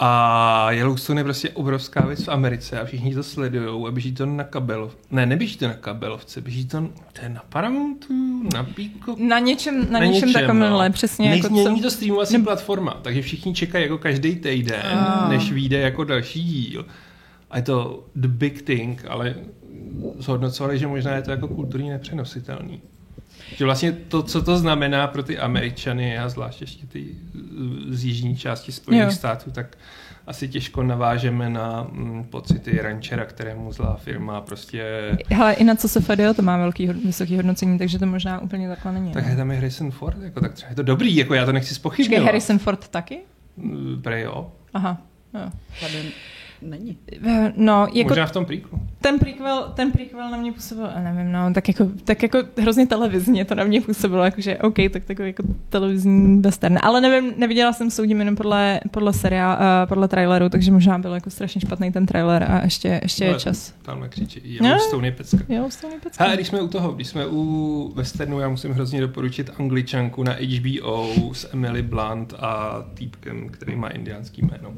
[0.02, 4.26] A Yellowstone je prostě obrovská věc v Americe a všichni to sledují a běží to
[4.26, 4.98] na kabelov.
[5.12, 6.82] Ne, neběží to na kabelovce, běží to,
[7.14, 8.14] to je na Paramountu,
[8.54, 11.30] na Peacock, Na něčem, na, na něčem, takovémhle, přesně.
[11.30, 15.30] Není, jako není co- to streamovací Ne- platforma, takže všichni čekají jako každý týden, Ah.
[15.30, 16.86] než vyjde jako další díl.
[17.52, 19.36] A je to the big thing, ale
[20.18, 22.82] zhodnocovali, že možná je to jako kulturně nepřenositelný.
[23.60, 27.06] Že vlastně to, co to znamená pro ty Američany a zvlášť ještě ty
[27.89, 29.12] z- jižní části Spojených Jo.
[29.12, 29.78] států, tak
[30.28, 34.84] asi těžko navážeme na mm, pocity ranchera, kterému zlá firma prostě...
[35.30, 38.67] Hele, i na co se FDO to má velký, vysoký hodnocení, takže to možná úplně
[38.69, 39.12] takhle není.
[39.12, 39.30] Tak no.
[39.30, 41.67] je tam i Harrison Ford, jako, tak třeba je to dobrý, jako já to nechci
[41.67, 42.26] Počkej, spochybňovat.
[42.26, 43.19] Harrison Ford taky?
[43.58, 44.52] Mm, Prej jo.
[44.74, 45.02] Aha.
[45.34, 45.50] Jo.
[45.82, 46.12] Tady
[46.62, 46.98] není.
[47.28, 48.80] Eh, No, jako Možná v tom príklu.
[49.02, 52.88] ten prequel, ten prequel na mě působil, a nevím, no, tak jako, tak jako hrozně
[52.88, 56.78] televizně to na mě působilo, jakože OK, tak takový jako televizní western.
[56.82, 61.13] Ale nevím, neviděla jsem, soudím jenom podle, podle seriál, uh, podle traileru, takže možná byl
[61.13, 63.74] jako strašně špatný ten trailer a ještě, ještě je Ale čas.
[63.82, 64.41] Tam křičí.
[64.43, 65.38] Yellowstone je pecka.
[65.50, 66.26] Jo, s tou pecka.
[66.26, 70.34] A když jsme u toho, když jsme u westernu, já musím hrozně doporučit Angličanku na
[70.34, 74.74] HBO s Emily Blunt a týpkem, který má indiánský jméno.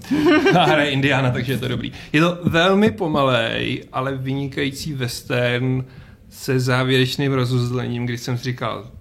[0.60, 1.92] A hraje Indiana, takže je to dobrý.
[2.14, 5.86] Je to velmi pomalej, ale vynikající western
[6.30, 8.92] se závěrečným rozuzlením, kdy jsem si říkal,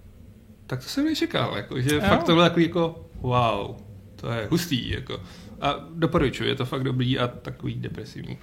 [0.67, 2.01] tak to jsem nečekal, jako, že Jo.
[2.01, 3.75] fakt to bylo takový jako wow,
[4.15, 5.19] to je hustý, jako.
[5.61, 8.37] A doporučuji, je to fakt dobrý a takový depresivní.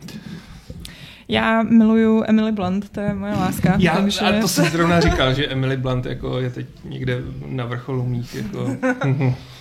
[1.28, 3.76] Já miluju Emily Blunt, to je moje láska.
[3.78, 4.20] Já, takže...
[4.20, 8.34] a to jsem zrovna říkal, že Emily Blunt jako je teď někde na vrcholu mých
[8.34, 8.76] jako...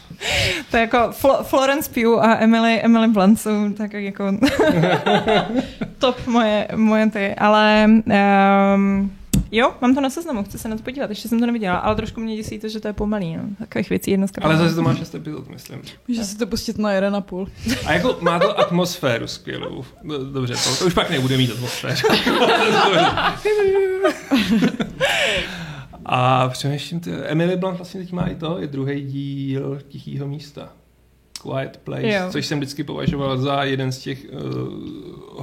[0.72, 4.24] To je jako Flo- Florence Pugh a Emily, Emily Blunt jsou tak jako
[5.98, 7.86] top moje, moje ty, ale
[8.76, 9.12] um,
[9.52, 11.96] jo, mám to na seznamu, chci se na to podívat, ještě jsem to neviděla, ale
[11.96, 13.44] trošku mě děsí to, že to je pomalý, no.
[13.60, 15.82] Takových věcí je dneska Ale zase to má šest epizod, myslím.
[16.08, 17.48] Může si to pustit na jeden a půl.
[17.86, 19.86] A jako má to atmosféru skvělou.
[20.34, 21.96] Dobře, to, to už pak nebude mít atmosféru.
[26.10, 30.70] A přemýšlím, ty, Emily Blunt vlastně teď má i to, je druhý díl Tichýho místa.
[31.42, 32.28] Quiet Place, jo.
[32.32, 34.40] což jsem vždycky považoval za jeden z těch uh,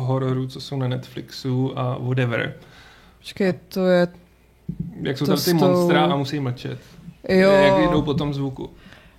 [0.06, 2.54] hororů, co jsou na Netflixu a whatever.
[3.18, 4.08] Počkej, to je...
[5.02, 6.78] Jak jsou tam ty monstra a musí mlčet.
[7.28, 7.50] Jo.
[7.50, 8.70] Jak jdou po tom zvuku.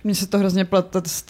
[0.04, 1.24] Mně se to hrozně plete s,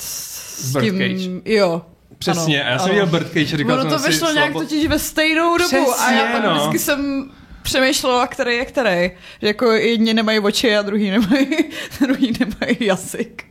[0.72, 1.42] s tím...
[1.44, 1.82] Jo,
[2.18, 4.60] Přesně, ano, já jsem viděl Birdcage, říkal ono to vyšlo nějak slabo...
[4.60, 6.54] totiž ve stejnou dobu Přesně, a já no.
[6.54, 7.30] vždycky jsem
[7.66, 9.10] přemýšlela, který je který.
[9.40, 11.46] Že jako jedni nemají oči a druhý nemají,
[12.00, 13.44] druhý nemají jazyk.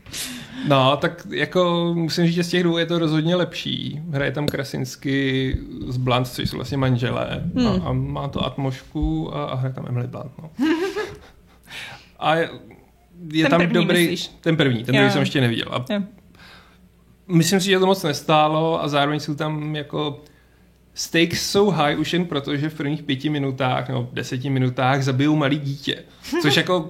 [0.67, 4.01] No, tak jako musím říct, že z těch dvou je to rozhodně lepší.
[4.11, 7.43] Hraje tam Krasinsky z Blunt, což jsou vlastně manželé.
[7.55, 7.67] Hmm.
[7.67, 10.31] A, a, má to atmošku a, a hraje tam Emily Blunt.
[10.41, 10.49] No.
[12.19, 12.49] a je,
[13.41, 13.99] ten tam dobrý...
[13.99, 14.31] Myslíš?
[14.41, 15.67] Ten první, ten druhý jsem ještě neviděl.
[15.71, 16.01] A jo.
[17.27, 20.23] Myslím si, že to moc nestálo a zároveň jsou tam jako
[20.95, 25.35] stakes jsou high už jen proto, že v prvních pěti minutách nebo deseti minutách zabijou
[25.35, 26.03] malý dítě.
[26.41, 26.89] Což jako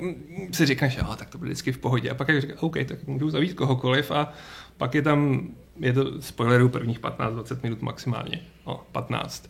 [0.51, 2.09] si říkáš, že tak to bude vždycky v pohodě.
[2.09, 4.33] A pak jako říkáš, OK, tak můžu zabít kohokoliv a
[4.77, 8.41] pak je tam, je to spoilerů prvních 15-20 minut maximálně.
[8.67, 9.49] No, 15.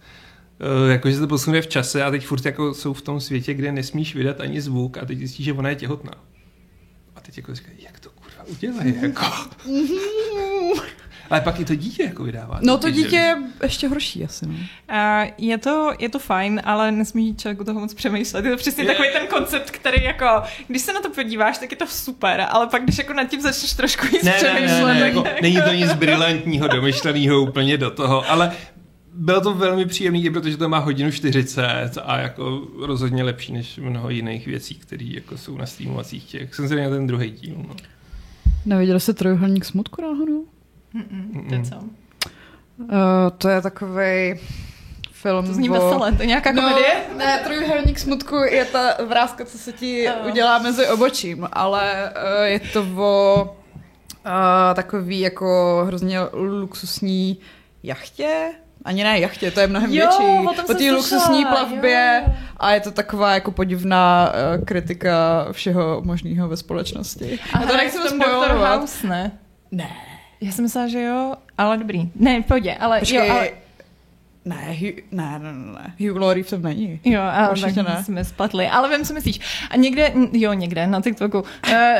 [0.84, 3.54] Uh, jakože se to posunuje v čase a teď furt jako jsou v tom světě,
[3.54, 6.14] kde nesmíš vydat ani zvuk a teď zjistíš, že ona je těhotná.
[7.16, 9.26] A teď jako říkáš, jak to kurva udělají, jako.
[11.30, 12.60] Ale pak i to dítě jako vydává.
[12.62, 14.46] No to dítě je ještě horší asi.
[14.46, 14.54] No.
[14.54, 18.46] Uh, je, to, je to fajn, ale nesmí člověk u toho moc přemýšlet.
[18.46, 18.88] Je to přesně je.
[18.88, 20.26] takový ten koncept, který jako,
[20.68, 23.42] když se na to podíváš, tak je to super, ale pak když jako nad tím
[23.42, 24.86] začneš trošku víc ne, přemýšlet.
[24.86, 28.52] Ne, ne, ne, jako, není to nic brilantního, domyšleného úplně do toho, ale
[29.14, 34.10] bylo to velmi příjemný, protože to má hodinu 40 a jako rozhodně lepší než mnoho
[34.10, 36.56] jiných věcí, které jako jsou na streamovacích těch.
[36.56, 37.56] Jsem se na ten druhý díl.
[37.68, 37.76] No.
[38.66, 40.46] Neviděl jsi trojuhelník smutku náhodou?
[40.96, 41.76] Mm-mm, to je co?
[42.78, 42.90] Uh,
[43.38, 44.40] to je takový
[45.12, 45.48] film.
[45.48, 45.74] To zní o...
[45.74, 46.96] veselé, to je nějaká no, komedie?
[47.18, 50.28] Ne, trojuhelník smutku je ta vrázka, co se ti uh.
[50.28, 53.44] udělá mezi obočím, ale uh, je to o
[54.26, 54.32] uh,
[54.74, 57.38] takový jako hrozně luxusní
[57.84, 58.52] jachtě,
[58.86, 60.48] ani ne jachtě, to je mnohem jo, větší.
[60.68, 62.34] Po té luxusní plavbě jo.
[62.58, 67.40] a je to taková jako podivná uh, kritika všeho možného ve společnosti.
[67.54, 67.98] A to nechci
[68.50, 69.32] House, ne?
[69.72, 69.90] Ne.
[70.42, 72.10] Já jsem myslela, že jo, ale dobrý.
[72.16, 73.50] Ne, pojď, ale Počkej, jo, ale...
[74.48, 77.00] Ne, Hugh, ne, ne, ne, Hugh Laurie v tom není.
[77.04, 78.04] Jo, ale Určitě tak ne.
[78.04, 78.68] jsme spletli.
[78.68, 79.40] Ale vím, co myslíš.
[79.70, 81.46] A někde, jo, někde na TikToku uh,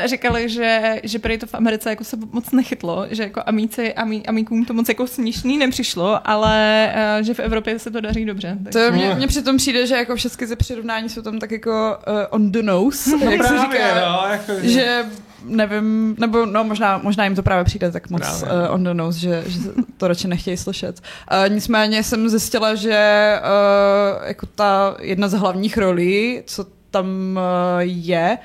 [0.04, 4.26] říkali, že, že prý to v Americe jako se moc nechytlo, že jako amíci, amí,
[4.26, 8.58] amíkům to moc jako směšný nepřišlo, ale uh, že v Evropě se to daří dobře.
[8.64, 8.72] Tak.
[8.72, 12.14] To mně, mně přitom přijde, že jako všechny ze přirovnání jsou tam tak jako uh,
[12.30, 15.04] on the nose, no jak právě, se říká, no, jako, že
[15.46, 19.18] nevím, nebo no možná, možná jim to právě přijde tak moc uh, on the nose,
[19.20, 19.58] že, že
[19.96, 21.00] to radši nechtějí slyšet.
[21.32, 27.80] Uh, nicméně jsem zjistila, že uh, jako ta jedna z hlavních rolí, co tam uh,
[27.80, 28.38] je,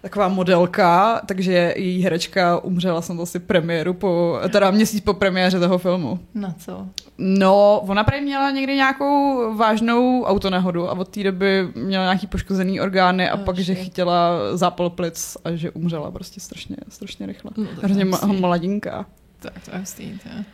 [0.00, 5.78] taková modelka, takže její herečka umřela jsem asi premiéru po, teda měsíc po premiéře toho
[5.78, 6.18] filmu.
[6.34, 6.86] Na co?
[7.18, 12.80] No, ona prý měla někdy nějakou vážnou autonehodu a od té doby měla nějaký poškozený
[12.80, 13.66] orgány a oh, pak, shit.
[13.66, 17.50] že chytila zápal plic a že umřela prostě strašně, strašně rychle.
[17.56, 19.06] No, Hrozně mladinka.
[19.38, 20.44] Tak to je hustý, to je.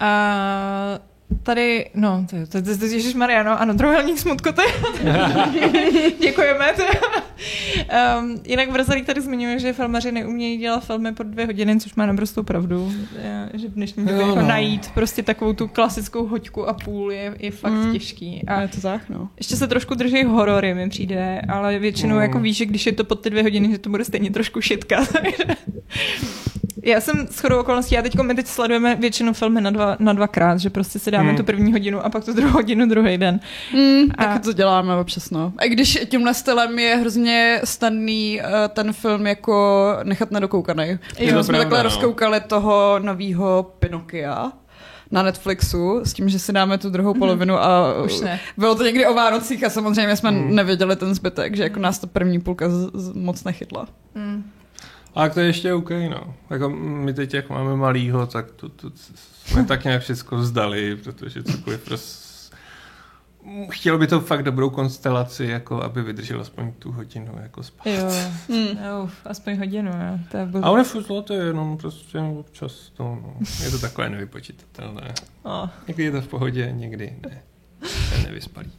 [0.00, 1.11] Uh,
[1.42, 4.68] tady, no, to, to, to, Ježíš Mariano, ano, trojuhelník smutku, to je.
[6.20, 6.72] Děkujeme.
[6.76, 6.82] To.
[8.20, 12.06] Um, jinak Brazilík tady zmiňuje, že filmaři neumějí dělat filmy po dvě hodiny, což má
[12.06, 12.92] naprostou pravdu,
[13.54, 14.48] že v dnešním době jako no.
[14.48, 17.92] najít prostě takovou tu klasickou hoďku a půl je, je fakt mm.
[17.92, 18.42] těžký.
[18.46, 19.28] A je to tak, no.
[19.36, 22.22] Ještě se trošku drží horory, mi přijde, ale většinou mm.
[22.22, 24.60] jako víš, že když je to pod ty dvě hodiny, že to bude stejně trošku
[24.60, 25.06] šitka.
[26.82, 30.12] Já jsem s chodou okolností, já teď, my teď sledujeme většinu filmy na, dva, na
[30.12, 31.36] dvakrát, že prostě si dáme hmm.
[31.36, 33.40] tu první hodinu a pak tu druhou hodinu druhý den.
[33.72, 34.24] Hmm, a...
[34.24, 35.52] Tak to děláme občas, no.
[35.58, 40.98] A když tímhle stylem je hrozně snadný uh, ten film jako nechat nedokoukaný.
[41.18, 41.82] Jo, jsme takhle no.
[41.82, 44.52] rozkoukali toho novýho Pinokia
[45.10, 47.18] na Netflixu s tím, že si dáme tu druhou mhm.
[47.18, 48.40] polovinu a Už ne.
[48.56, 50.54] bylo to někdy o Vánocích a samozřejmě jsme mm.
[50.54, 53.86] nevěděli ten zbytek, že jako nás to první půlka z, z, moc nechytla.
[54.14, 54.44] Mm.
[55.14, 56.34] A to je ještě OK, no.
[56.50, 58.90] Jako my teď, jak máme malýho, tak to, to
[59.44, 62.32] jsme tak nějak všechno vzdali, protože cokoliv prostě
[63.70, 67.86] Chtěl by to fakt dobrou konstelaci, jako aby vydržel aspoň tu hodinu jako spát.
[67.86, 68.10] Jo,
[68.48, 68.78] hmm.
[68.86, 70.18] jo aspoň hodinu, jo.
[70.30, 73.78] To je A on je furt to je jenom prostě občas, to, no, je to
[73.78, 75.14] takové nevypočitatelné.
[75.44, 75.68] Oh.
[75.88, 77.42] Někdy je to v pohodě, někdy ne.
[78.26, 78.72] nevyspalý.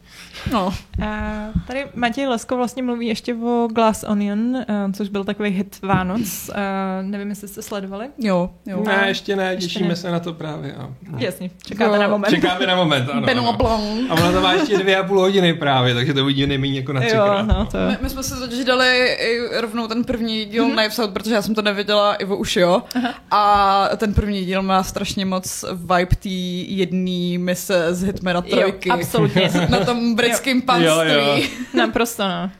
[0.52, 0.74] No.
[1.06, 1.32] A
[1.66, 6.50] tady Matěj Lesko vlastně mluví ještě o Glass Onion, eh, což byl takový hit Vánoc.
[6.54, 6.58] A
[7.02, 8.06] nevím, jestli jste sledovali.
[8.18, 8.82] Jo, jo.
[8.86, 9.96] Ne, ještě ne, Ještě těšíme ne.
[9.96, 10.74] se na to právě.
[10.74, 10.88] A...
[11.18, 12.30] Jasně, čekáte Jo, na moment.
[12.30, 13.26] Čekáme na moment, ano.
[13.30, 13.52] Ano.
[13.52, 14.10] Blanc.
[14.10, 16.92] A ono to má ještě dvě a půl hodiny právě, takže to vidí nejméně jako
[16.92, 17.42] na Jo, třikrát.
[17.42, 20.74] no, to My, my jsme se totiž dali i rovnou ten první díl mm-hmm.
[20.74, 22.82] Knives Out, protože já jsem to nevěděla, Ivo už jo.
[23.30, 26.28] A ten první díl má strašně moc vibe té
[26.74, 28.90] jedné mise z Hitmana Jo, trojky.
[28.90, 29.50] absolutně.
[29.68, 30.86] Na tom britském panství.
[30.86, 31.42] Jo, jo.
[31.74, 32.50] Naprosto, no.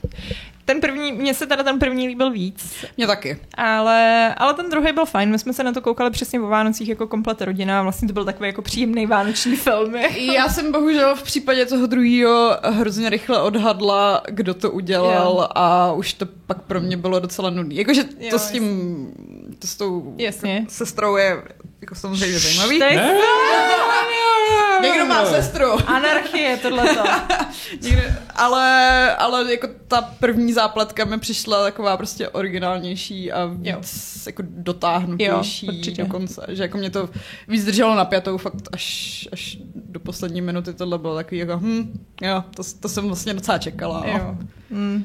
[0.66, 3.38] Ten první, mně se teda ten první líbil víc, Mě taky.
[3.54, 5.30] ale, ale ten druhý byl fajn.
[5.30, 8.14] My jsme se na to koukali přesně o Vánocích jako komplet rodina a vlastně to
[8.14, 9.94] byl takový jako příjemný vánoční film.
[10.34, 15.48] Já jsem bohužel v případě toho druhého hrozně rychle odhadla, kdo to udělal Jo.
[15.54, 17.76] a už to pak pro mě bylo docela nudný.
[17.76, 18.66] Jakože to Jo, s tím,
[19.58, 20.66] to s tou Jasně.
[20.68, 21.42] sestrou je
[21.80, 22.78] jako samozřejmě zajímavý.
[22.78, 23.14] Ne?
[24.84, 25.66] Někdo má sestru.
[25.86, 27.02] anarchie tohleto.
[27.80, 34.42] Někde, ale, ale jako ta první zápletka mi přišla taková prostě originálnější a víc jako
[34.46, 36.02] dotáhnutější Jo, určitě.
[36.04, 36.46] dokonce.
[36.48, 37.08] Že jako mě to
[37.48, 42.44] víc drželo napjatou fakt až, až do poslední minuty tohle bylo takový jako hm, jo,
[42.56, 44.04] to, to jsem vlastně docela čekala.
[44.06, 44.36] Jo.
[44.74, 45.04] Mm.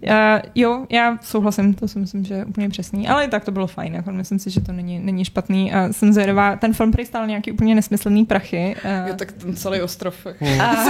[0.00, 3.52] Já, jo, já souhlasím, to si myslím, že je úplně přesný, ale i tak to
[3.52, 6.92] bylo fajn, jako myslím si, že to není, není špatný a jsem zvědavá, ten film
[6.92, 8.76] prý stál nějaký úplně nesmyslný prachy
[9.08, 10.26] Jo, tak ten celý ostrov.
[10.40, 10.60] Hmm.
[10.60, 10.84] a,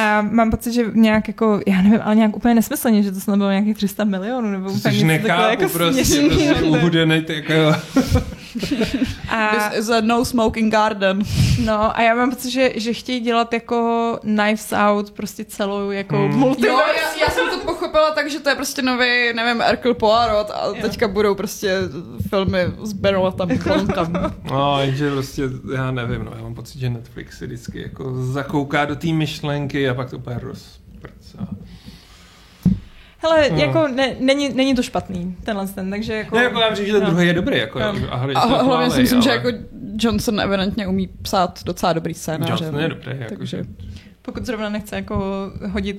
[0.00, 3.36] a mám pocit, že nějak jako, já nevím, ale nějak úplně nesmyslně, že to snad
[3.36, 7.36] bylo nějakých 300 milionů, nebo úplně Což něco nechápu, takové jako prostě, směšný, prostě tak
[7.36, 7.76] jako...
[9.28, 11.22] a, This is a no smoking garden.
[11.64, 16.16] no a já mám pocit, že, že chtějí dělat jako Knives Out, prostě celou jako
[16.16, 16.30] Hmm.
[16.30, 16.80] Jo, multiverse.
[17.18, 20.72] já, já jsem to pochopila tak, že to je prostě nový, nevím, Hercule Poirot a
[20.82, 21.78] teďka budou prostě
[22.28, 24.12] filmy s Benoitem Blancem.
[24.50, 25.42] No, jenže prostě,
[25.74, 29.88] já nevím, no, já mám pocit, že Netflix si vždycky jako zakouká do té myšlenky
[29.88, 31.48] a pak to úplně rozprcá.
[33.18, 33.58] Hele, No.
[33.58, 36.36] jako ne, není, není to špatný, tenhle ten, takže jako...
[36.36, 37.10] Ne, jako já říct, že ten no.
[37.10, 37.86] druhý je dobrý, jako, No.
[38.10, 39.58] a, hry, A hlavně si myslím, že ale jako
[39.96, 42.52] Johnson evidentně umí psát docela dobrý scénáře.
[42.52, 43.64] Johnson je dobrý, jako, Takže
[44.22, 45.24] Pokud zrovna nechce jako
[45.70, 45.96] hodit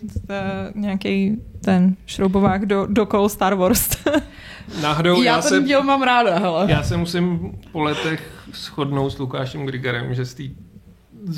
[0.75, 3.89] nějaký ten šroubovák do, do kol Star Wars.
[4.81, 6.65] Náhodou já, já, ten se, díl mám ráda, hele.
[6.71, 10.43] já se musím po letech shodnout s Lukášem Grigarem, že z té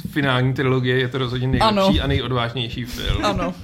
[0.10, 2.04] finální trilogie je to rozhodně nejlepší Ano.
[2.04, 3.26] a nejodvážnější film.
[3.26, 3.54] Ano.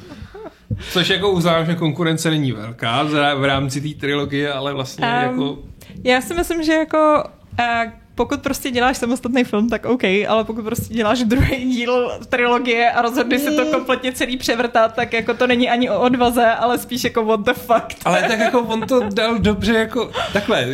[0.91, 5.23] Což jako uznávám, že konkurence není velká v v rámci té trilogie, ale vlastně Um,
[5.23, 5.57] jako...
[6.03, 7.23] Já si myslím, že jako
[7.59, 12.91] uh, pokud prostě děláš samostatný film, tak OK, ale pokud prostě děláš druhý díl trilogie
[12.91, 16.77] a rozhodneš se to kompletně celý převrtat, tak jako to není ani o odvaze, ale
[16.77, 17.85] spíš jako what the fuck.
[18.05, 20.67] Ale tak jako on to dal dobře jako takhle.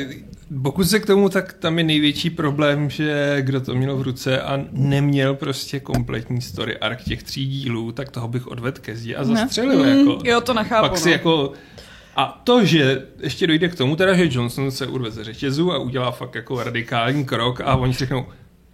[0.63, 4.41] Pokud se k tomu, tak tam je největší problém, že kdo to měl v ruce
[4.41, 9.15] a neměl prostě kompletní story arc těch tří dílů, tak toho bych odvedl ke zdi
[9.15, 10.19] a zastřelil Mm, jako.
[10.23, 10.89] jo, to nechápu.
[10.89, 11.11] Pak si no.
[11.13, 11.53] jako
[12.15, 15.77] a to, že ještě dojde k tomu, teda, že Johnson se urve ze řetězu a
[15.77, 18.25] udělá fakt jako radikální krok a oni si řeknou,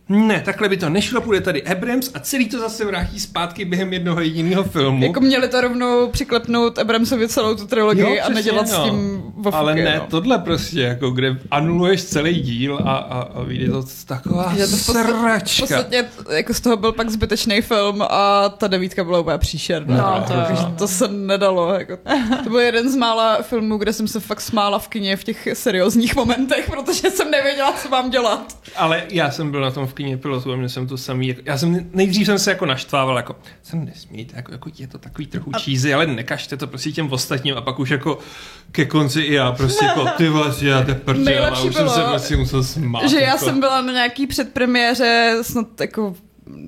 [0.09, 3.93] ne, takhle by to nešlo, bude tady Abrams a celý to zase vrátí zpátky během
[3.93, 5.03] jednoho jediného filmu.
[5.05, 8.77] Jako měli to rovnou přiklepnout Abramsovi celou tu trilogii Jo, a nedělat no.
[8.77, 10.05] s tím vofuky, Ale ne, no.
[10.09, 14.77] tohle prostě, jako kde anuluješ celý díl a, a, a vyjde to taková Že to
[14.77, 15.61] v podstatě- V sračka.
[15.61, 19.97] podstatě jako z toho byl pak zbytečný film a ta devítka byla úplně příšerná.
[19.97, 20.33] No, to.
[20.47, 21.73] Takže to se nedalo.
[21.73, 21.97] Jako.
[22.43, 25.47] To byl jeden z mála filmů, kde jsem se fakt smála v kině v těch
[25.53, 28.57] seriózních momentech, protože jsem nevěděla, co mám dělat.
[28.75, 31.27] Ale já jsem byl na tom v kyně pilotu a měl jsem to samý.
[31.27, 34.97] Jako, já jsem nejdřív jsem se jako naštvával, jako jsem nesmíte, jako, jako je to
[34.97, 38.19] takový trochu cheesy, ale nekažte to prostě těm ostatním a pak už jako
[38.71, 41.99] ke konci i já prostě jako ty vlastně já te prdě, a už jsem se
[41.99, 43.09] bylo, prostě musel smát.
[43.09, 43.45] že já jako.
[43.45, 46.15] jsem byla na nějaký předpremiéře, snad jako,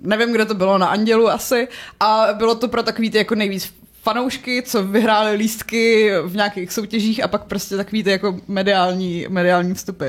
[0.01, 1.67] nevím, kde to bylo, na Andělu asi,
[1.99, 7.23] a bylo to pro takový ty jako nejvíc fanoušky, co vyhráli lístky v nějakých soutěžích
[7.23, 10.07] a pak prostě takový ty jako mediální, mediální vstupy.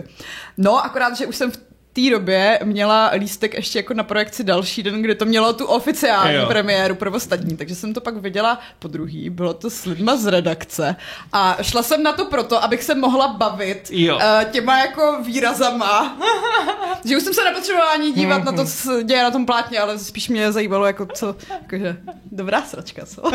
[0.57, 4.83] No, akorát, že už jsem v té době měla lístek ještě jako na projekci další
[4.83, 6.47] den, kde to mělo tu oficiální Jo.
[6.47, 10.27] premiéru pro ostatní, takže jsem to pak viděla po druhý, bylo to s lidma z
[10.27, 10.97] redakce
[11.33, 14.19] a šla jsem na to proto, abych se mohla bavit Jo.
[14.23, 16.19] eh, těma jako výrazama,
[17.05, 19.79] že už jsem se nepotřebovala ani dívat na to, co se děje na tom plátně,
[19.81, 21.97] ale spíš mě zajímalo jako co, jakože
[22.33, 23.23] dobrá sračka, co?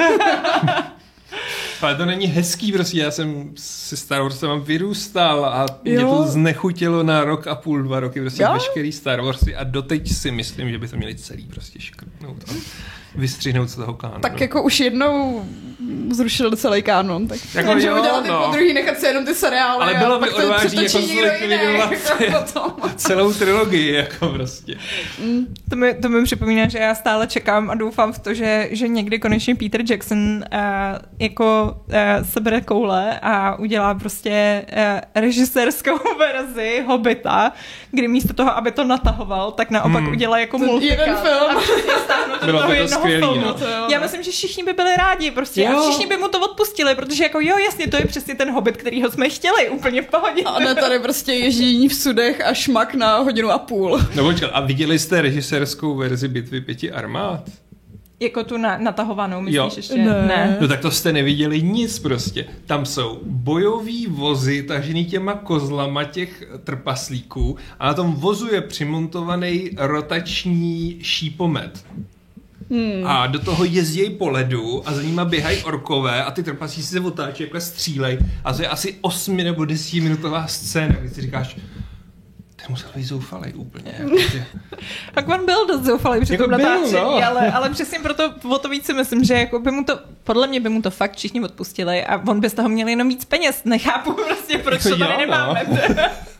[1.81, 5.93] Ale to není hezký, prostě já jsem si Star Warsem vyrůstal a jo.
[5.93, 8.53] mě to znechutilo na rok a půl, dva roky, prostě jo?
[8.53, 12.53] veškerý Star Warsy a doteď si myslím, že by to měli celý prostě škrtnout a
[13.17, 14.21] vystřihnout z toho kánonu.
[14.21, 15.45] Tak jako už jednou
[16.11, 18.43] zrušil celý kánon, tak jako jo, udělat no.
[18.45, 19.83] po druhý nechat si jenom ty seriály.
[19.83, 24.75] Ale bylo by odvážný jako zlikvidovat jako celou trilogii, jako prostě.
[25.19, 28.67] Mm, to, mi, to mi připomíná, že já stále čekám a doufám v to, že,
[28.71, 30.59] že někdy konečně Peter Jackson uh,
[31.19, 31.93] jako uh,
[32.23, 37.51] sebere koule a udělá prostě uh, režisérskou verzi Hobita,
[37.91, 40.11] kdy místo toho, aby to natahoval, tak naopak hmm.
[40.11, 40.99] udělá jako multikát.
[40.99, 41.57] Jeden film.
[42.41, 43.41] A bylo by to skvělý, filmu.
[43.41, 43.87] No.
[43.91, 45.77] Já myslím, že všichni by byli rádi prostě jo.
[45.77, 48.77] a všichni by mu to odpustili, protože jako jo, jasně, to je přesně ten Hobbit,
[48.77, 50.43] který ho jsme chtěli, úplně v pohodě.
[50.43, 53.99] A ne tady prostě ježdění v sudech a šmak na hodinu a půl.
[54.15, 57.49] No počkej, a viděli jste režisérskou verzi Bitvy pěti armád?
[58.19, 59.71] Jako tu na, natahovanou, myslíš jo.
[59.77, 59.97] ještě?
[59.97, 60.27] Ne.
[60.27, 60.57] ne.
[60.61, 62.45] No tak to jste neviděli nic prostě.
[62.65, 69.69] Tam jsou bojový vozy tažený těma kozlama těch trpaslíků a na tom vozu je přimontovaný
[69.77, 71.85] rotační šípomet.
[72.69, 73.07] Hmm.
[73.07, 76.99] A do toho jezdí po ledu a za nima běhají orkové a ty trpaslíci se
[76.99, 78.19] otáčí, jako střílej.
[78.43, 81.57] A to je asi 8 nebo 10 minutová scéna, kdy si říkáš,
[82.55, 83.93] ten musel být zoufalý úplně.
[85.13, 87.25] tak on byl dost zoufalý při jako tom natáčení, no.
[87.25, 90.47] ale, ale přesně proto o to víc si myslím, že jako by mu to, podle
[90.47, 93.25] mě by mu to fakt všichni odpustili a on by z toho měl jenom víc
[93.25, 93.61] peněz.
[93.65, 95.17] Nechápu prostě, proč to tady jo, no.
[95.17, 95.63] nemáme.
[95.69, 96.03] No.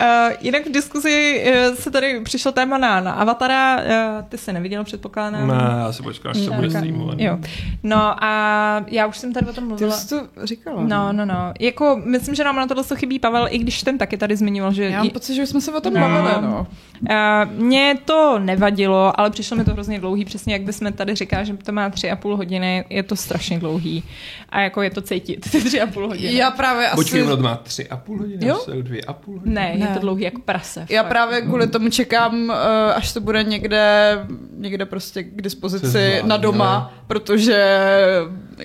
[0.00, 3.82] Uh, jinak v diskuzi uh, se tady přišlo téma na, na Avatara, uh,
[4.28, 5.48] ty jsi neviděl, předpokládám.
[5.48, 7.20] Ne, já si počkám, až to bude streamovat.
[7.20, 7.38] Jo.
[7.82, 9.94] No a já už jsem tady o tom mluvila.
[9.94, 10.82] Ty jsi to říkala.
[10.82, 11.52] No, no, no.
[11.60, 14.84] Jako, myslím, že nám na tohle chybí Pavel, i když ten taky tady zmiňoval, že...
[14.84, 16.00] Já mám pocit, že už jsme se o tom no.
[16.00, 16.66] bavili, no.
[17.10, 21.46] Uh, mně to nevadilo, ale přišlo mi to hrozně dlouhý, přesně jak bychom tady říkali,
[21.46, 24.04] že to má tři a půl hodiny, je to strašně dlouhý.
[24.48, 26.34] A jako je to cítit, ty tři a půl hodiny.
[26.34, 26.96] Já právě asi...
[26.96, 28.64] Počkej, má tři a půl hodiny, jo?
[28.82, 29.54] dvě a půl hodiny.
[29.54, 30.86] Ne, ne, je to dlouhý jako prase.
[30.88, 31.10] Já fakt.
[31.10, 34.18] právě kvůli tomu čekám, eh, až to bude někde,
[34.56, 37.78] někde prostě k dispozici na doma, protože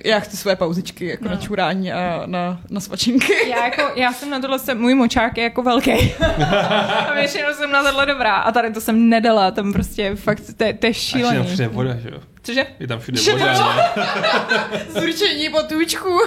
[0.05, 1.31] já chci své pauzičky jako no.
[1.31, 3.49] na čurání a na, na svačinky.
[3.49, 6.13] Já, jako, já jsem na tohle, můj močák je jako velký.
[7.09, 8.35] a většinou jsem na tohle dobrá.
[8.35, 11.63] A tady to jsem nedala, tam prostě fakt, to, to je šílený.
[11.65, 12.19] A voda, že jo?
[12.43, 12.65] Cože?
[12.79, 13.93] Je tam všude voda.
[14.89, 16.19] Zručení potůčku.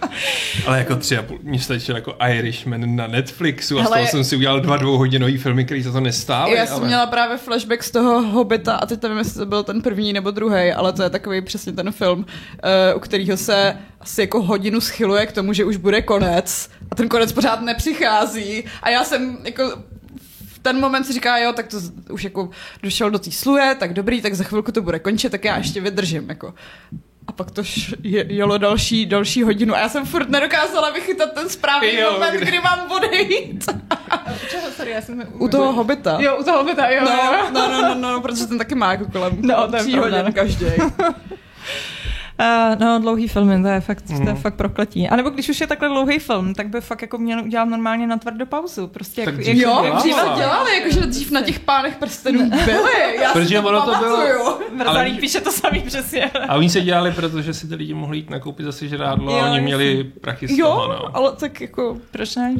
[0.66, 4.06] Ale jako tři a půl, mě stačil jako Irishman na Netflixu a Hele, z toho
[4.06, 6.56] jsem si udělal dva dvouhodinový filmy, který za to nestály.
[6.56, 6.86] Já jsem ale...
[6.86, 10.30] měla právě flashback z toho Hobita a teď nevím, jestli to byl ten první nebo
[10.30, 14.80] druhý, ale to je takový přesně ten film, uh, u kterého se asi jako hodinu
[14.80, 19.38] schyluje k tomu, že už bude konec a ten konec pořád nepřichází a já jsem
[19.44, 19.72] jako
[20.62, 21.76] ten moment si říká, jo, tak to
[22.12, 22.50] už jako
[22.82, 25.80] došel do té sluje, tak dobrý, tak za chvilku to bude končit, tak já ještě
[25.80, 26.54] vydržím, jako.
[27.26, 27.62] A pak to
[28.02, 32.34] je, jelo další, další hodinu a já jsem furt nedokázala vychytat ten správný jo, moment,
[32.36, 32.46] kdy...
[32.46, 33.64] kdy mám odejít.
[34.50, 35.24] Čeho, sorry, já jsem...
[35.38, 36.18] U toho hobita.
[36.20, 37.04] Jo, u toho hobita, jo.
[37.04, 40.66] No, no, no, no, no, protože ten taky má jako kolem no, tří hodin každý.
[42.42, 44.16] Uh, no, dlouhý film, to je fakt, mm.
[44.16, 44.42] to je mhm.
[44.42, 45.08] fakt prokletí.
[45.08, 48.06] A nebo když už je takhle dlouhý film, tak by fakt jako měl udělat normálně
[48.06, 48.86] na tvrdo pauzu.
[48.86, 49.98] Prostě tak jak, dřív jo, dělala.
[49.98, 53.16] dřív dělali, jakože dřív na těch pánech prstenů byli.
[53.22, 54.58] Já protože ono to bylo...
[54.86, 56.30] Ale píše to samý přesně.
[56.48, 59.60] A oni se dělali, protože si ty lidi mohli jít nakoupit zase žrádlo a oni
[59.60, 61.16] měli prachy z toho, Jo, no.
[61.16, 61.98] ale tak jako...
[62.10, 62.54] Proč ne?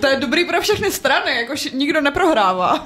[0.00, 2.84] to je dobrý pro všechny strany, jako nikdo neprohrává.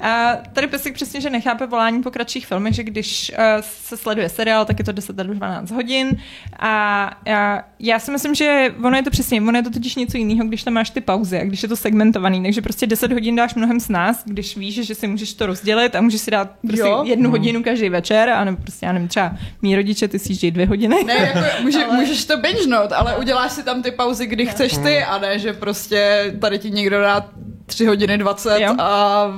[0.00, 4.28] A tady Pesek přesně, že nechápe volání po kratších filmech, že když uh, se sleduje
[4.28, 6.16] seriál, tak je to 10 až 12 hodin.
[6.58, 10.16] A já, já si myslím, že ono je to přesně, ono je to totiž něco
[10.16, 12.42] jiného, když tam máš ty pauzy a když je to segmentovaný.
[12.42, 15.94] Takže prostě 10 hodin dáš mnohem s nás, když víš, že si můžeš to rozdělit
[15.94, 17.04] a můžeš si dát prostě jo.
[17.06, 17.30] jednu hmm.
[17.30, 20.66] hodinu každý večer, a nebo prostě, já nevím, třeba mý rodiče, ty si jíždějí dvě
[20.66, 20.96] hodiny.
[21.04, 21.96] Ne, jako může, ale...
[21.96, 24.50] můžeš to bingenout, ale uděláš si tam ty pauzy, kdy no.
[24.50, 27.30] chceš ty, a ne, že prostě tady ti někdo dá
[27.68, 28.74] 3 hodiny 20 jo.
[28.78, 29.32] a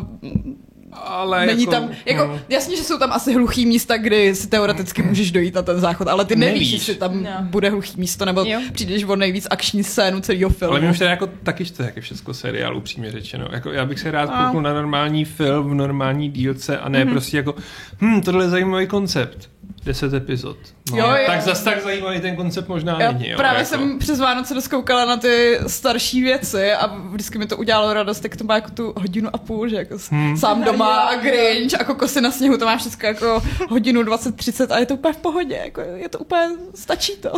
[0.93, 2.41] ale Není jako, tam, jako, no.
[2.49, 6.09] jasně, že jsou tam asi hluchý místa, kdy si teoreticky můžeš dojít na ten záchod,
[6.09, 7.31] ale ty nevíš, nevíš jestli tam no.
[7.41, 8.61] bude hluchý místo, nebo jo.
[8.73, 10.73] přijdeš o nejvíc akční scénu celého filmu.
[10.73, 13.47] Ale mě už to jako taky čte, jak je všechno seriál, upřímně řečeno.
[13.53, 17.11] Jako, já bych se rád kouknul na normální film v normální dílce a ne mm-hmm.
[17.11, 17.55] prostě jako,
[18.01, 19.51] hm, tohle je zajímavý koncept.
[19.85, 20.57] 10 epizod.
[20.91, 21.17] No, jo.
[21.27, 23.29] Tak zase tak zajímavý ten koncept možná Já není.
[23.29, 23.69] Jo, právě jako.
[23.69, 28.37] jsem přes Vánoce doskoukala na ty starší věci a vždycky mi to udělalo radost, tak
[28.37, 30.37] to má jako tu hodinu a půl, že jako hmm.
[30.37, 34.79] sám doma a Grinch a kokosy na sněhu, to má všechno jako hodinu 20-30 a
[34.79, 37.33] je to úplně v pohodě, jako je to úplně, stačí to.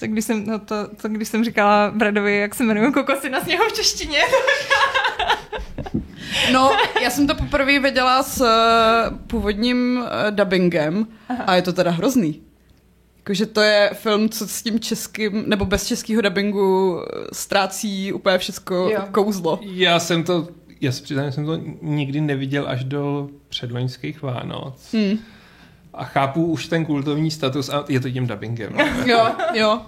[0.00, 3.40] Tak když jsem, no to, to, když jsem říkala Bradovi, jak se jmenují kokosy na
[3.40, 4.18] sněhu v češtině,
[6.52, 6.70] No,
[7.02, 11.44] já jsem to poprvé viděla s uh, původním uh, dubbingem Aha.
[11.44, 12.42] a je to teda hrozný.
[13.16, 17.00] Jakože to je film, co s tím českým, nebo bez českého dubbingu
[17.32, 19.00] ztrácí úplně všechno jo.
[19.12, 19.60] kouzlo.
[19.62, 20.48] Já jsem to,
[20.80, 24.94] já se přiznám, jsem to nikdy neviděl až do předloňských Vánoc.
[24.94, 25.18] Hmm.
[25.94, 28.72] A chápu už ten kultovní status a je to tím dubbingem.
[29.06, 29.82] jo, jo.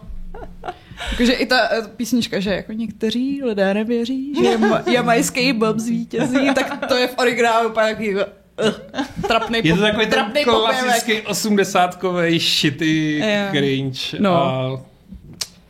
[1.10, 6.86] Jakože i ta eh, písnička, že jako někteří lidé nevěří, že jamajský bob zvítězí, tak
[6.86, 8.22] to je v originálu úplně takový uh,
[9.28, 14.18] trapný Je to takový ten klasický osmdesátkový shitty cringe.
[14.18, 14.34] No.
[14.36, 14.80] A,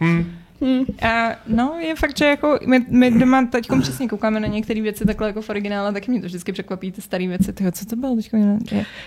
[0.01, 0.39] hm.
[0.65, 0.85] Hmm.
[1.03, 5.05] A no, je fakt, že jako my, my doma teď přesně koukáme na některé věci
[5.05, 7.53] takhle jako v originále, tak mě to vždycky překvapí ty staré věci.
[7.53, 8.31] Tyho, co to bylo teď?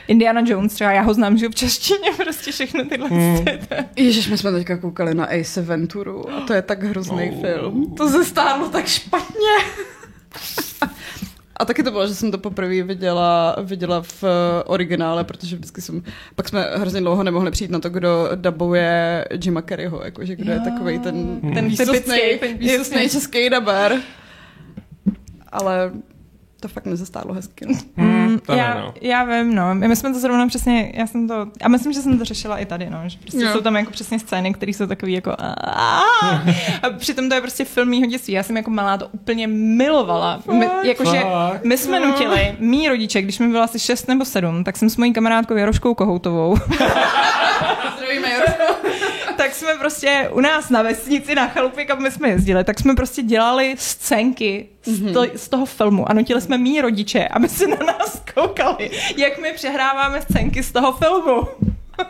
[0.08, 3.45] Indiana Jones třeba, já ho znám, že v češtině prostě všechno tyhle hmm.
[3.95, 7.41] Ježiš, my jsme teďka koukali na Ace Venturu a to je tak hrozný oh.
[7.41, 7.93] film.
[7.97, 9.58] To se stálo tak špatně.
[11.60, 14.30] A taky to bylo, že jsem to poprvé viděla, viděla v uh,
[14.66, 16.03] originále, protože vždycky jsem,
[16.36, 20.60] pak jsme hrozně dlouho nemohli přijít na to, kdo dabuje Jima Carreyho, jakože kdo jo.
[20.60, 21.68] je takový ten, ten
[22.58, 24.01] výsostný český daber.
[25.51, 25.91] Ale
[26.60, 27.66] to fakt nezastálo hezky.
[27.95, 28.93] Mm, já, no.
[29.01, 29.76] já vím, no.
[29.76, 32.66] My jsme to zrovna přesně, já jsem to, a myslím, že jsem to řešila i
[32.66, 32.97] tady, no.
[33.05, 33.53] Že prostě jo.
[33.53, 35.32] jsou tam jako přesně scény, které jsou takové jako
[36.84, 38.34] a přitom to je prostě film mýho dětství.
[38.34, 40.41] Já jsem jako malá to úplně milovala.
[40.51, 41.24] My, jakože
[41.64, 44.97] my jsme nutili, mý rodiče, když mi bylo asi 6 nebo 7, tak jsem s
[44.97, 46.55] mojí kamarádkou Jaroškou Kohoutovou.
[47.97, 48.76] Zdravíme Jarošku
[49.38, 52.95] tak jsme prostě u nás na vesnici, na chalupě, kam my jsme jezdili, tak jsme
[52.95, 55.31] prostě dělali scénky z, to, mhm.
[55.35, 59.53] z toho filmu a nutili jsme mý rodiče, aby se na nás koukali, jak my
[59.53, 61.47] přehráváme scénky z toho filmu.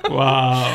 [0.09, 0.65] Wow.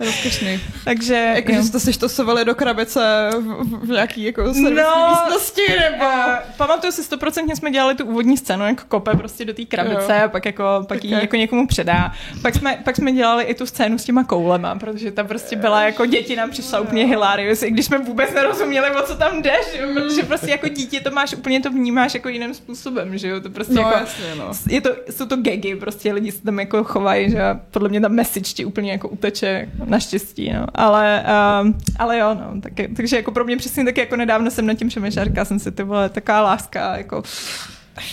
[0.00, 0.60] Rozkošný.
[0.84, 1.32] Takže...
[1.34, 6.04] Jako, že jste si štosovali do krabice v, v nějaký jako no, místnosti, nebo...
[6.04, 10.16] Uh, pamatuju si, stoprocentně jsme dělali tu úvodní scénu, jako kope prostě do té krabice
[10.18, 10.24] jo.
[10.24, 12.12] a pak jako, pak ji jako někomu předá.
[12.42, 15.82] Pak jsme, pak jsme dělali i tu scénu s těma koulema, protože ta prostě byla
[15.82, 19.52] jako děti nám přišla úplně hilarious, i když jsme vůbec nerozuměli, o co tam jde,
[19.72, 19.86] že?
[19.94, 23.50] protože prostě jako dítě to máš, úplně to vnímáš jako jiným způsobem, že jo, to
[23.50, 24.52] prostě no, jako, jasně, no.
[24.68, 27.40] je to, jsou to gagy, prostě lidi se tam jako chovají, že
[27.70, 30.66] podle mě ta message ti úplně jako uteče Naštěstí, no.
[30.74, 31.24] Ale,
[31.62, 32.60] uh, ale jo, no.
[32.60, 35.58] Tak, takže jako pro mě přesně taky jako nedávno jsem nad tím přemýšlela, říkala jsem
[35.58, 37.22] si, ty vole, taková láska, jako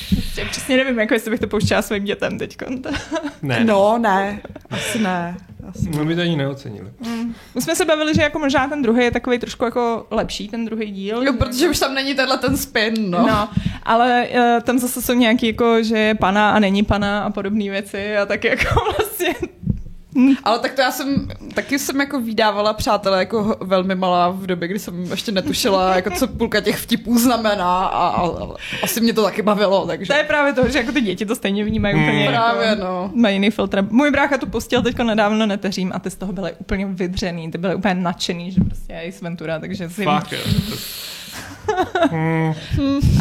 [0.09, 2.57] Prostě přesně nevím, jako jestli bych to pouštěla svým dětem teď.
[3.41, 3.63] Ne.
[3.63, 4.41] No, ne.
[4.69, 5.37] Asi ne.
[5.69, 6.89] Asi no, my to ani neocenili.
[6.99, 7.35] Mm.
[7.55, 10.65] My jsme se bavili, že jako možná ten druhý je takový trošku jako lepší, ten
[10.65, 11.23] druhý díl.
[11.23, 13.27] Jo, protože už tam není tenhle ten spin, no.
[13.27, 13.49] no
[13.83, 17.69] ale uh, tam zase jsou nějaký jako, že je pana a není pana a podobné
[17.69, 18.65] věci a tak jako
[18.97, 19.35] vlastně
[20.43, 24.67] Ale tak to já jsem, taky jsem jako vydávala přátelé jako velmi malá v době,
[24.67, 29.13] kdy jsem ještě netušila, jako co půlka těch vtipů znamená a, a, a asi mě
[29.13, 30.13] to taky bavilo, takže.
[30.13, 32.03] To je právě to, že jako ty děti to stejně vnímají hmm.
[32.03, 33.11] úplně Právě, jako, no.
[33.13, 33.81] Má jiný filtr.
[33.89, 37.57] Můj brácha to pustil teďko nedávno neteřím a ty z toho byly úplně vydřený, ty
[37.57, 40.03] byly úplně nadšený, že prostě je Ventura, takže si...
[40.03, 40.33] Fakt,
[42.11, 42.53] hmm.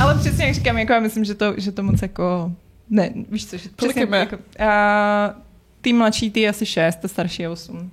[0.02, 2.52] Ale přesně jak říkám, jako já myslím, že to, že to moc jako
[2.90, 5.45] ne, víš co, že přesně, jako, uh,
[5.86, 7.90] ty mladší, ty asi 6, ty starší je 8.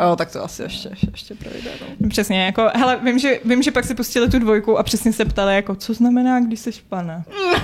[0.00, 1.70] Jo, tak to asi ještě, ještě projde.
[2.00, 2.08] No.
[2.08, 5.24] Přesně, jako, hele, vím že, vím, že pak si pustili tu dvojku a přesně se
[5.24, 7.24] ptali, jako, co znamená, když jsi pana.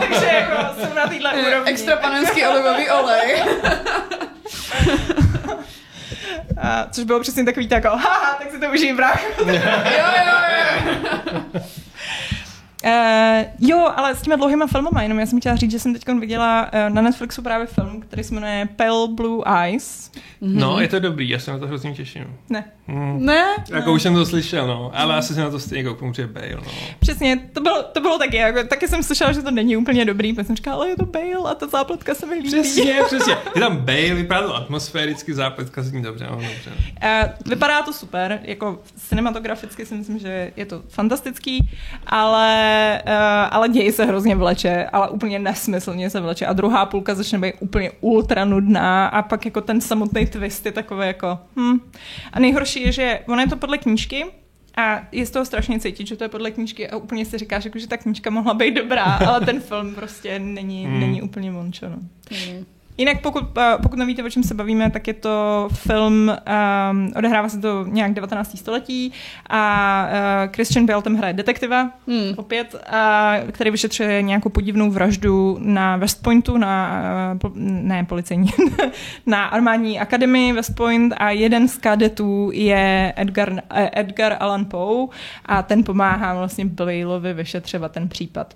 [0.00, 1.70] Takže jako, jsem na téhle úrovni.
[1.70, 3.42] Extra panenský olivový olej.
[6.62, 9.24] a, což bylo přesně takový tak, jako, haha, tak si to užijím, brách.
[9.38, 9.54] jo,
[9.96, 10.34] jo,
[11.54, 11.60] jo.
[12.84, 16.08] Uh, jo, ale s těma dlouhýma filmama, jenom já jsem chtěla říct, že jsem teď
[16.20, 20.10] viděla uh, na Netflixu právě film, který se jmenuje Pale Blue Eyes.
[20.14, 20.58] Mm-hmm.
[20.58, 22.36] No, je to dobrý, já se na to hrozně těším.
[22.48, 22.64] Ne.
[22.86, 23.26] Mm.
[23.26, 23.44] Ne?
[23.70, 23.94] Jako ne.
[23.94, 26.72] už jsem to slyšel, no, ale asi se na to stejně kouknu, že Bale, no.
[27.00, 30.32] Přesně, to bylo, to bylo taky, jako, taky jsem slyšela, že to není úplně dobrý,
[30.32, 32.48] pak jsem říkala, ale je to Bale a ta zápletka se mi líbí.
[32.48, 33.36] Přesně, přesně.
[33.54, 36.70] Je tam Bale, vypadá to atmosféricky, zápletka zní dobře, no, dobře.
[36.70, 41.70] Uh, vypadá to super, jako cinematograficky si myslím, že je to fantastický,
[42.06, 42.69] ale
[43.06, 43.12] Uh,
[43.50, 46.46] ale děj se hrozně vleče, ale úplně nesmyslně se vleče.
[46.46, 50.72] A druhá půlka začne být úplně ultra nudná a pak jako ten samotný twist je
[50.72, 51.78] takový jako hm.
[52.32, 54.24] A nejhorší je, že ono je to podle knížky,
[54.76, 57.64] a je z toho strašně cítit, že to je podle knížky a úplně si říkáš,
[57.64, 61.00] jako, že ta knížka mohla být dobrá, ale ten film prostě není, mm.
[61.00, 61.88] není úplně mončo.
[61.88, 61.96] No.
[62.30, 62.66] Mm.
[63.00, 66.32] Jinak pokud, eh, pokud nevíte, o čem se bavíme, tak je to film,
[66.90, 68.56] um, odehrává se to nějak 19.
[68.56, 69.12] století
[69.50, 72.34] a uh, Christian Bale tam hraje detektiva, hmm.
[72.36, 77.02] opět, uh, který vyšetřuje nějakou podivnou vraždu na West Pointu, na,
[77.44, 78.50] uh, ne policejní,
[79.26, 83.58] na armádní akademii West Point a jeden z kadetů je Edgar, uh,
[83.92, 85.08] Edgar Allan Poe
[85.46, 88.54] a ten pomáhá vlastně Baleovi vyšetřovat ten případ.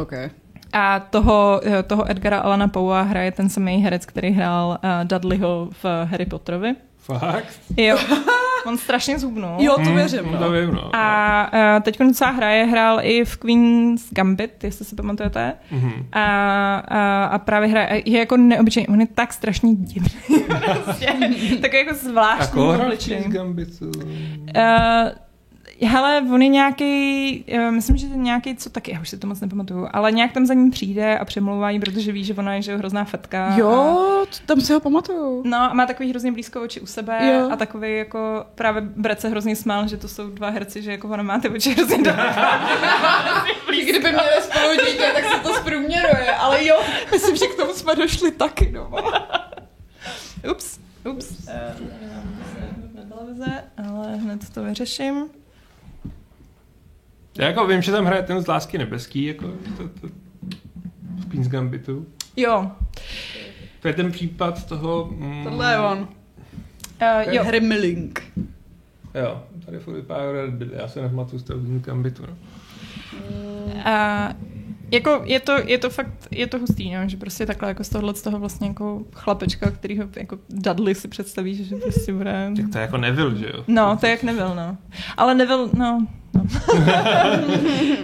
[0.00, 0.30] Okay.
[0.72, 5.84] A toho, toho Edgara Alana Poua hraje ten samý herec, který hrál uh, Dudleyho v
[6.04, 6.74] Harry Potterovi.
[6.98, 7.60] Fakt?
[7.76, 7.98] Jo.
[8.66, 9.56] On strašně zhubnul.
[9.58, 10.20] Jo, to věřím.
[10.24, 10.38] Hmm, No.
[10.38, 10.90] to vím, no.
[10.96, 15.52] A uh, teď docela hraje, hrál i v Queen's Gambit, jestli si pamatujete.
[15.70, 15.92] Mhm.
[16.12, 16.24] A,
[16.88, 20.10] a, a právě hraje, je jako neobyčejný, on je tak strašně divný.
[20.84, 21.06] prostě,
[21.60, 22.90] tak jako A zvláštní koho hrál.
[23.04, 23.84] Queen's Gambitu?
[23.86, 24.62] Uh,
[25.86, 29.18] hele, on je nějaký, uh, myslím, že to je nějaký, co taky, já už si
[29.18, 32.34] to moc nepamatuju, ale nějak tam za ním přijde a přemlouvá jí, protože ví, že
[32.34, 33.46] ona je že hrozná fetka.
[33.46, 35.42] A, Jo, t- tam si ho pamatuju.
[35.46, 37.48] No a má takový hrozně blízko oči u sebe Jo.
[37.52, 41.08] a takový jako právě Brett se hrozně smál, že to jsou dva herci, že jako
[41.08, 41.96] ona má ty oči hrozně
[43.82, 46.80] Kdyby měli spolu dítě, tak se to zprůměruje, ale jo,
[47.12, 48.90] myslím, že k tomu jsme došli taky, no.
[50.50, 50.78] Ups,
[51.10, 51.30] ups.
[51.30, 51.86] Uh,
[52.94, 55.24] na televize, ale hned to vyřeším.
[57.38, 60.08] Já jako vím, že tam hraje ten z Lásky nebeský, jako to, to,
[61.16, 62.06] v Queen's Gambitu.
[62.36, 62.70] Jo,
[63.80, 65.10] To je ten případ toho...
[65.16, 65.98] Mm, Tohle je on.
[65.98, 67.44] uh, jo.
[67.44, 68.22] Harry Milling.
[69.14, 70.22] Jo, tady furt vypadá,
[70.72, 72.36] já se nepamatuju z toho Queen's Gambitu, no.
[73.84, 74.28] A
[74.90, 77.88] jako je to, je to fakt, je to hustý, no, že prostě takhle jako z
[77.88, 82.52] tohohle z toho vlastně jako chlapečka, kterýho jako Dudley si představí, že prostě bude...
[82.56, 83.64] Tak to je jako Neville, že jo?
[83.68, 84.76] No, to je jak Neville, no.
[85.16, 86.06] Ale Neville, no,
[86.42, 86.48] no.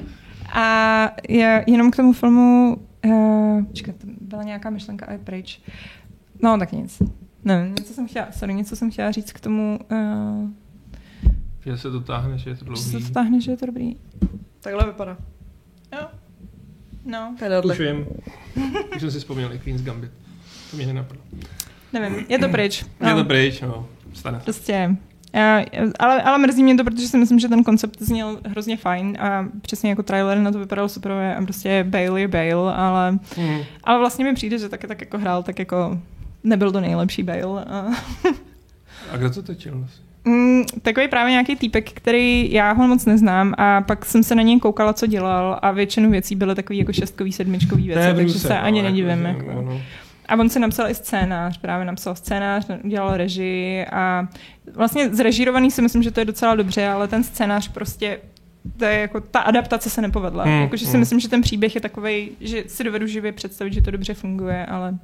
[0.52, 5.62] A je, jenom k tomu filmu, uh, počkej, to byla nějaká myšlenka a je pryč.
[6.42, 7.02] No, tak nic.
[7.44, 10.48] Ne, něco jsem chtěla, sorry, něco jsem chtěla říct k tomu, uh,
[11.64, 13.06] Že se to táhne, že je to že se dlouhý.
[13.06, 13.96] to táhne, že je to dobrý.
[14.60, 15.16] Takhle vypadá.
[15.92, 16.06] Jo.
[17.04, 17.72] No, Tadyhle.
[17.74, 18.06] Už vím.
[18.94, 20.10] Už jsem si vzpomněl i Queen's Gambit.
[20.70, 21.22] To mě nenapadlo.
[21.92, 22.82] nevím, je to pryč.
[23.00, 23.16] Je No.
[23.16, 23.86] to pryč, no.
[24.14, 24.44] Stane se.
[24.44, 24.96] Prostě.
[25.32, 25.64] Já,
[25.98, 29.46] ale, ale mrzí mě to, protože si myslím, že ten koncept zněl hrozně fajn a
[29.62, 33.58] přesně jako trailer na to vypadal super a prostě Bale je Bale, ale, Mm.
[33.84, 35.98] ale vlastně mi přijde, že taky tak jako hrál, tak jako
[36.44, 37.64] nebyl to nejlepší Bale.
[37.64, 37.86] A,
[39.12, 40.04] A kdo to točil vlastně?
[40.24, 44.42] mm, takový právě nějaký týpek, který já ho moc neznám a pak jsem se na
[44.42, 48.58] něj koukala, co dělal a většinu věcí byly takový jako šestkový, sedmičkový věci, takže se
[48.58, 49.24] ani no, nedivím.
[49.24, 49.52] Jako, Jako.
[49.52, 49.80] no, no.
[50.28, 54.28] A on si napsal i scénář, právě napsal scénář, udělal režii a
[54.74, 58.18] vlastně zrežírovaný si myslím, že to je docela dobře, ale ten scénář prostě
[58.76, 60.44] to je jako, ta adaptace se nepovedla.
[60.44, 61.00] Hmm, Jakože si hmm.
[61.00, 64.66] myslím, že ten příběh je takový, že si dovedu živě představit, že to dobře funguje,
[64.66, 64.98] ale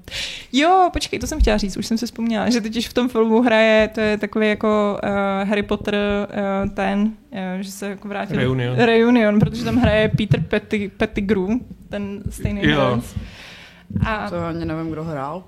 [0.53, 3.43] jo, počkej, to jsem chtěla říct, už jsem si vzpomněla, že totiž v tom filmu
[3.43, 8.37] hraje, to je takový jako uh, Harry Potter uh, ten, uh, že se jako vrátil.
[8.37, 8.77] Reunion.
[8.77, 10.45] Reunion, protože tam hraje Peter
[10.97, 11.49] Pettigrew,
[11.89, 12.81] ten stejný Jo.
[12.81, 13.15] herec.
[14.07, 15.45] A, To ani nevím, kdo hrál.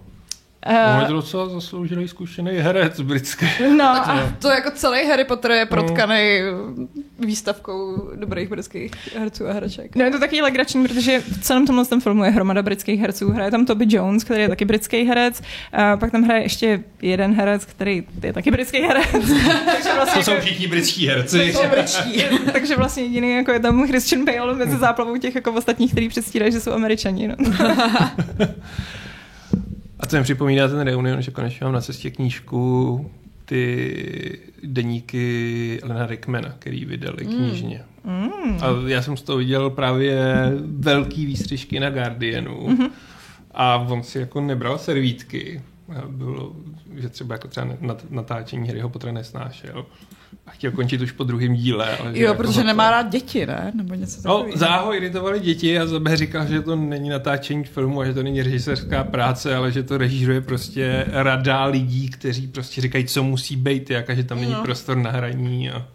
[0.67, 3.47] On je uh, to docela zasloužený zkušený herec britský.
[3.77, 6.41] no, a, To jako celý Harry Potter je protkaný
[7.19, 9.97] výstavkou dobrých britských herců a hereček.
[9.97, 13.31] No je to taky legrační, protože v celém tomhle tom filmu je hromada britských herců.
[13.31, 15.43] Hraje tam Toby Jones, který je taky britský herec,
[15.73, 19.07] a pak tam hraje ještě jeden herec, který je taky britský herec.
[19.13, 21.53] takže, vlastně To jsou jako, všichni britští herci.
[21.53, 22.25] Jsou britští.
[22.53, 26.53] takže vlastně jediný jako je tam Christian Bale mezi záplavou těch jako ostatních, který předstírají,
[26.53, 27.29] že jsou američani.
[27.29, 27.37] No.
[30.07, 33.11] A to mi připomíná ten reunion, že konečně mám na cestě knížku
[33.45, 37.83] ty deníky Elena Rickmana, který vydali knižně.
[38.05, 38.31] Mm.
[38.61, 40.25] A já jsem z toho viděl právě
[40.67, 42.69] velký výstřižky na Guardianu.
[42.69, 42.91] Mm-hmm.
[43.55, 45.63] A on si jako nebral servítky.
[46.09, 46.57] Bylo,
[46.97, 49.87] že třeba jako třeba nat- natáčení Harryho Pottera nesnášel.
[50.47, 51.97] A chtěl končit už po druhém díle.
[51.99, 53.73] Ale že Jo, jako protože to- nemá rád děti, ne?
[53.75, 54.59] Nebo něco No, takového.
[54.59, 58.43] záho iritovali děti a Zabe říkal, že to není natáčení filmu a že to není
[58.43, 63.91] režisérská práce, ale že to režíruje prostě rada lidí, kteří prostě říkají, co musí být,
[63.91, 64.63] jak a že tam není No.
[64.63, 65.87] prostor na hraní a,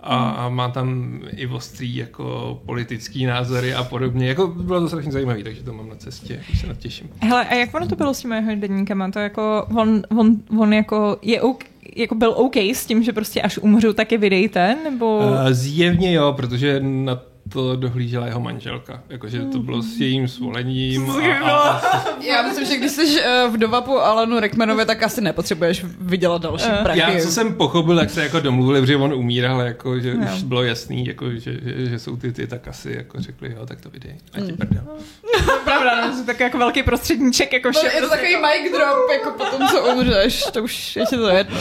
[0.00, 4.28] a, a má tam i ostrý jako politický názory a podobně.
[4.28, 7.08] Jako bylo to strašně zajímavé, takže to mám na cestě, už se na to těším.
[7.20, 9.10] Hele, a jak ono to bylo s těmi jeho deníkama?
[9.10, 11.64] To jako, on, on, on jako je OK,
[11.96, 15.18] jako byl OK s tím, že prostě až umřu, tak je vydejte, nebo...
[15.18, 17.22] Uh, zjevně jo, protože na
[17.52, 19.02] to dohlížela jeho manželka.
[19.08, 21.10] Jakože to bylo s jejím svolením.
[21.10, 21.68] A, a,
[21.98, 26.42] a Já myslím, že když jsi uh, vdova po Alanu Rickmanovi, tak asi nepotřebuješ vydělat
[26.42, 26.82] další Eh.
[26.82, 26.98] prachy.
[27.00, 30.16] Já, co jsem pochopil, jak se jako domluvili, protože on umíral, jako, že Jo.
[30.36, 33.66] už bylo jasný, jako, že, že, že, jsou ty ty, tak asi jako řekli, jo,
[33.66, 34.16] tak to vydej.
[34.32, 34.56] A ti Mm.
[34.56, 34.82] prdel.
[35.64, 37.90] Pravda, no, že tak jako velký prostředníček, jako To vše.
[37.94, 41.60] je to takový jako- mic drop, jako potom, co umřeš, to už je to jedno.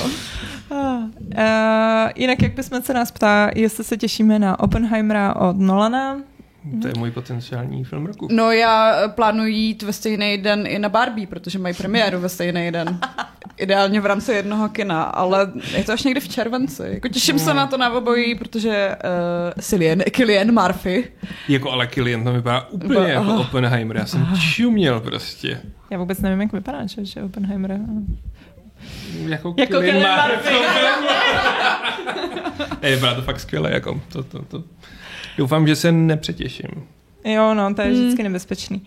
[0.72, 6.18] Uh, jinak, jak bychom se nás ptá, jestli se těšíme na Oppenheimera od Nolana.
[6.82, 8.28] To je můj potenciální film roku.
[8.32, 12.30] No já eh, plánuji jít ve stejný den i na Barbie, protože mají premiéru ve
[12.30, 13.00] stejný den.
[13.58, 16.84] Ideálně v rámci jednoho kina, ale je to až někdy v červenci.
[16.86, 18.96] Jako těším se na to na obojí, protože
[19.56, 21.08] uh, Cillian, Killian Murphy.
[21.48, 23.40] Jako ale Killian to vypadá úplně Ba- jako aha.
[23.40, 23.98] Oppenheimer.
[23.98, 25.62] Já jsem čuměl prostě.
[25.90, 27.80] Já vůbec nevím, jak vypadá, že, že Oppenheimer.
[29.26, 29.98] Jako, Jako Cillian
[30.32, 30.56] Murphy.
[32.88, 34.64] Je, byla to fakt skvělé, jako to, to, to.
[35.38, 36.70] Doufám, že se nepřetěším.
[37.26, 38.82] Jo, no, to je vždycky nebezpečný.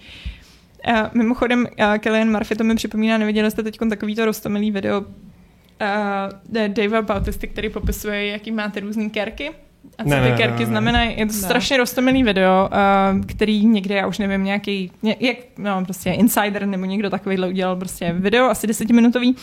[0.89, 1.61] Uh, mimochodem,
[1.91, 5.07] uh, Killian Murphy, to mi připomíná, neviděli jste teď takovýto rostomilý video uh,
[6.69, 9.51] Davea Bautisty, který popisuje, jaký máte různý kerky.
[9.99, 10.67] A co Ne, ty ne, kerky ne.
[10.67, 11.11] znamenají.
[11.19, 11.39] Je to Ne.
[11.39, 12.69] strašně rostomilý video,
[13.15, 17.49] uh, který někde, já už nevím, nějaký, ně, jak, no, prostě Insider nebo někdo takovýhle
[17.49, 19.37] udělal prostě video, asi desetiminutový.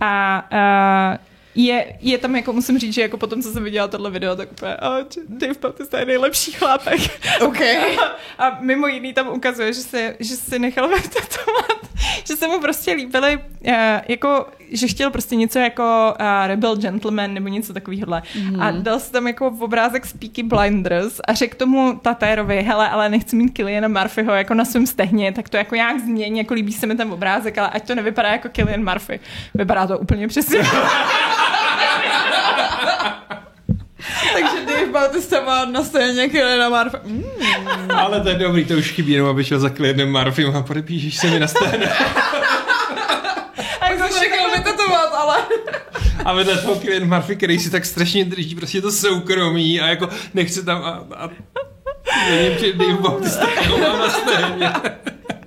[0.00, 1.24] A uh,
[1.54, 4.52] je, je tam, jako musím říct, že jako potom, co jsem viděla tohle video, tak
[4.52, 7.00] úplně, oh, Dave Bautista je nejlepší chlápek.
[7.40, 7.60] OK.
[8.38, 11.87] A mimo jiný tam ukazuje, že se, že se nechal vytetovat,
[12.24, 13.72] že se mu prostě líbily, uh,
[14.08, 18.22] jako, že chtěl prostě něco jako uh, Rebel Gentleman nebo něco takového.
[18.42, 18.62] Mm.
[18.62, 22.88] A dal se tam jako v obrázek z Peaky Blinders a řekl tomu Tatérovi, hele,
[22.88, 26.54] ale nechci mít Killiana Murphyho jako na svém stehně, tak to jako nějak změní, jako
[26.54, 29.20] líbí se mi ten obrázek, ale ať to nevypadá jako Killian Murphy.
[29.54, 30.58] Vypadá to úplně přesně.
[34.32, 36.98] Takže Dave Bautista má na scéně Kyliana Murphy.
[37.04, 37.24] Mm.
[37.94, 41.16] Ale to je dobrý, to už chybí, jenom aby šel za Kliedem Murphy a podepíšeš
[41.16, 41.88] se mi na scéně.
[43.80, 45.36] A Tak jsem nechal vytetovat, ale...
[46.24, 50.08] A vedle toho Kylian Murphy, který si tak strašně drží prostě to soukromí a jako
[50.34, 51.30] nechce tam a, a
[52.30, 54.72] Nevím, že Dave Bautista jako mám na scéně.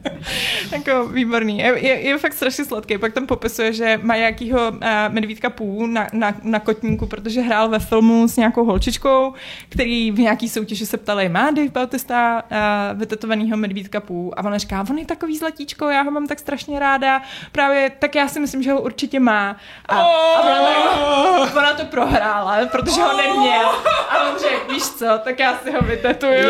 [0.72, 1.60] Jako výborný.
[1.60, 2.98] Je, je, je fakt strašně sladký.
[2.98, 4.78] Pak tam popisuje, že má nějakýho uh,
[5.10, 9.34] medvídka pů na, na, na kotníku, protože hrál ve filmu s nějakou holčičkou,
[9.70, 14.40] který v nějaký soutěži se ptali, má Dave Bautista uh, vytetovanýho medvídka pů?
[14.40, 17.22] A ona říká, on je takový zlatíčko, já ho mám tak strašně ráda.
[17.52, 19.56] Právě tak já si myslím, že ho určitě má.
[19.86, 20.06] A, a
[20.42, 23.68] ona, to, ona to prohrála, protože ho neměl.
[24.10, 26.50] A on řekl, víš co, tak já si ho vytetuju.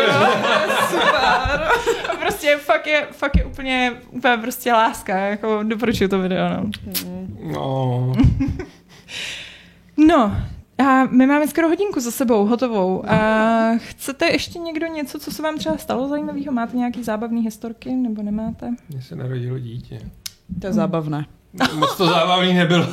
[0.90, 1.14] Super.
[2.12, 6.70] A prostě fakt je, fakt je úplně, úplně prostě láska, jako doporučuju to video, no.
[7.52, 8.12] No,
[9.96, 10.36] No,
[10.78, 13.10] a my máme skoro hodinku za sebou, hotovou.
[13.10, 16.52] A chcete ještě někdo něco, co se vám třeba stalo zajímavého?
[16.52, 18.74] Máte nějaký zábavný historky, nebo nemáte?
[18.88, 20.00] mně se narodilo dítě.
[20.60, 21.26] To je zábavné.
[21.74, 22.86] Moc to zábavný nebylo.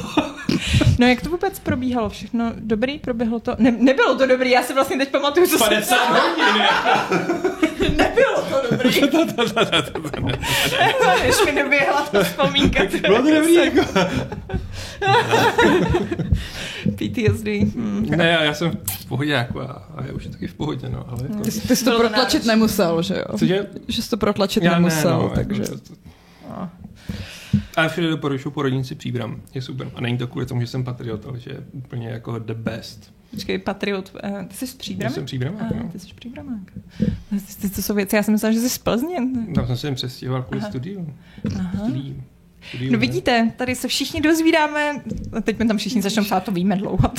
[0.99, 2.09] No jak to vůbec probíhalo?
[2.09, 2.99] Všechno dobrý?
[2.99, 3.55] Proběhlo to?
[3.57, 6.63] Ne, nebylo to dobrý, já si vlastně teď pamatuju, co jsem 50 hodin.
[7.97, 9.01] Nebylo to dobrý.
[11.23, 12.83] Než mi doběhla ta vzpomínka.
[13.01, 13.81] Bylo to dobrý, jako.
[16.95, 17.47] PTSD.
[17.75, 18.05] Hm.
[18.15, 20.89] Ne, já já jsem v pohodě, jako, a a já už je taky v pohodě,
[20.89, 21.43] no, ale jako...
[21.43, 23.37] Ty, jsi- ty jsi to to protlačit nemusel, že jo?
[23.37, 23.65] Cože?
[23.87, 25.61] Že jsi to protlačit Já ne, nemusel, no, takže...
[25.61, 26.08] Jako, to, to.
[27.75, 29.41] Ale všude doporučuji porodnici příbram.
[29.53, 29.91] Je super.
[29.95, 33.13] A není to kvůli tomu, že jsem patriot, ale že je úplně jako the best.
[33.31, 35.13] Počkej, Patriot, eh, ty jsi z Já Příbramy?
[35.13, 35.89] jsem příbramák, no.
[35.91, 36.71] ty jsi Příbramák.
[37.29, 39.17] Ty, ty, to jsou věci, já jsem myslela, že jsi z Plzně.
[39.55, 40.69] Tam jsem se jim přestěhoval kvůli Aha.
[40.69, 41.13] studiu.
[41.59, 41.83] Aha.
[41.83, 42.23] Studiu,
[42.89, 45.01] No vidíte, tady se všichni dozvídáme,
[45.37, 46.97] a teď mi tam všichni začnou psát, to víme dlouho.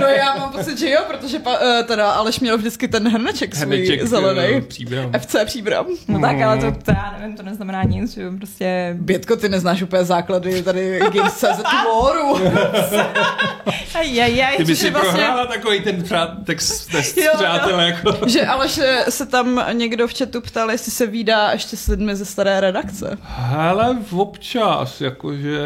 [0.00, 3.54] No já mám pocit, že jo, protože pa, uh, teda Aleš měl vždycky ten hrneček
[3.54, 4.60] svůj Hrneček, eh, zelený.
[4.60, 5.12] Příbram.
[5.12, 5.86] FC Příbram.
[6.08, 8.96] No tak, ale to, to, já nevím, to neznamená nic, že jo, prostě...
[9.00, 11.44] Bětko, ty neznáš úplně základy tady Games.cz.
[13.94, 15.12] Ajajaj, Ty by si je vlastně...
[15.12, 18.16] prohrála takový ten přát, text, test Jo, přátel, jako.
[18.28, 22.24] že Aleš se tam někdo v chatu ptal, jestli se vídá ještě s lidmi ze
[22.24, 23.18] staré redakce.
[23.22, 23.96] Hele,
[24.36, 25.60] občas, jakože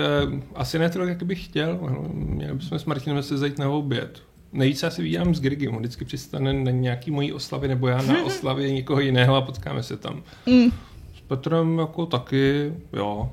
[0.55, 1.79] asi ne tolik, jak bych chtěl.
[1.83, 4.23] ale Měli bychom s Martinem se zajít na oběd.
[4.53, 8.03] Nejvíc já si vídám s Grigim, on vždycky přistane na nějaký mojí oslavě, nebo já
[8.03, 10.23] na oslavě někoho jiného a potkáme se tam.
[10.47, 10.71] Mm.
[11.17, 13.33] S Petrem jako taky, jo.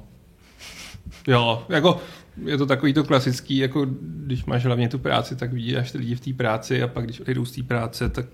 [1.27, 2.01] Jo, jako
[2.45, 6.15] je to takový to klasický, jako když máš hlavně tu práci, tak vidíš ty lidi
[6.15, 8.25] v té práci a pak když odejdou z té práce, tak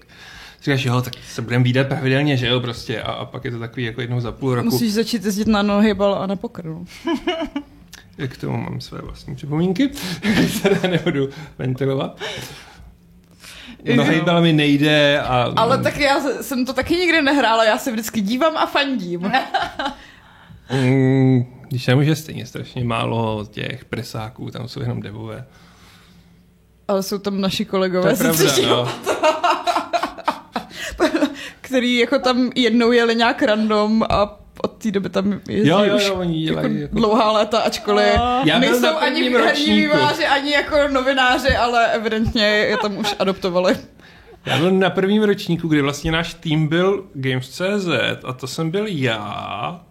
[0.64, 3.02] říkáš, jo, tak se budeme výdat pravidelně, že jo, prostě.
[3.02, 4.70] A, a pak je to takový jako jednou za půl roku.
[4.70, 6.66] Musíš začít jezdit na nohybal a na poker.
[6.66, 6.86] no.
[8.28, 9.90] K tomu mám své vlastní připomínky,
[10.60, 12.22] které nebudu ventilovat.
[13.96, 15.54] No hejbal mi nejde a...
[15.56, 19.32] Ale tak já jsem to taky nikdy nehrála, já se vždycky dívám a fandím.
[20.72, 25.46] Mm, když nemůže stejně strašně málo těch presáků, tam jsou jenom devové.
[26.88, 28.88] Ale jsou tam naši To kolegové, je pravda, no.
[31.62, 35.96] který jako tam jednou jeli nějak random a od té doby tam jezdí Jo, jo,
[35.96, 36.96] už jo, oni jako dělají jako...
[36.96, 38.14] dlouhá léta, ačkoliv
[38.46, 43.78] Já na nejsou ani herní vývojáři, ani jako novináři, ale evidentně je tam už adoptovali.
[44.46, 47.88] Já byl na prvním ročníku, kdy vlastně náš tým byl Games.cz
[48.24, 49.82] a to jsem byl já,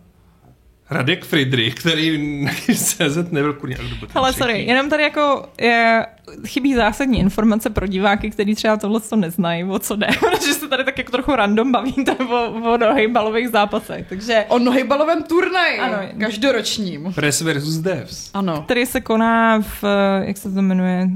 [0.92, 3.76] Radek Friedrich, který CZ nebyl kurně.
[4.14, 6.06] Ale sorry, jenom tady jako je,
[6.46, 10.68] chybí zásadní informace pro diváky, kteří třeba tohle to neznají, o co jde, protože se
[10.68, 14.44] tady tak jako trochu random bavíte o, o nohejbalových zápasech, takže...
[14.48, 17.12] O nohejbalovém turnaji, ano, každoročním.
[17.14, 18.30] Press versus Devs.
[18.34, 18.62] Ano.
[18.62, 19.84] Který se koná v,
[20.22, 21.08] jak se to jmenuje,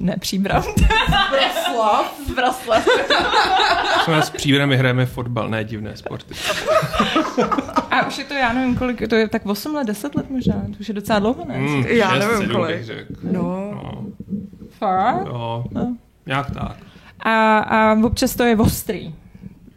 [0.00, 0.62] ne, Příbram.
[1.30, 2.20] Braslav.
[2.34, 2.88] Braslav.
[4.08, 6.34] s Příbrami hrajeme fotbal, ne divné sporty.
[7.90, 10.54] A už je to, já nevím, kolik, to je tak 8 let, 10 let možná,
[10.54, 11.58] to už je docela dlouho, ne?
[11.58, 12.86] Mm, já nevím, kolik.
[13.22, 13.32] No.
[13.32, 14.04] no.
[14.78, 15.24] Fakt?
[15.24, 15.96] No, no.
[16.26, 16.76] nějak tak.
[17.20, 19.14] A, a občas to je ostrý.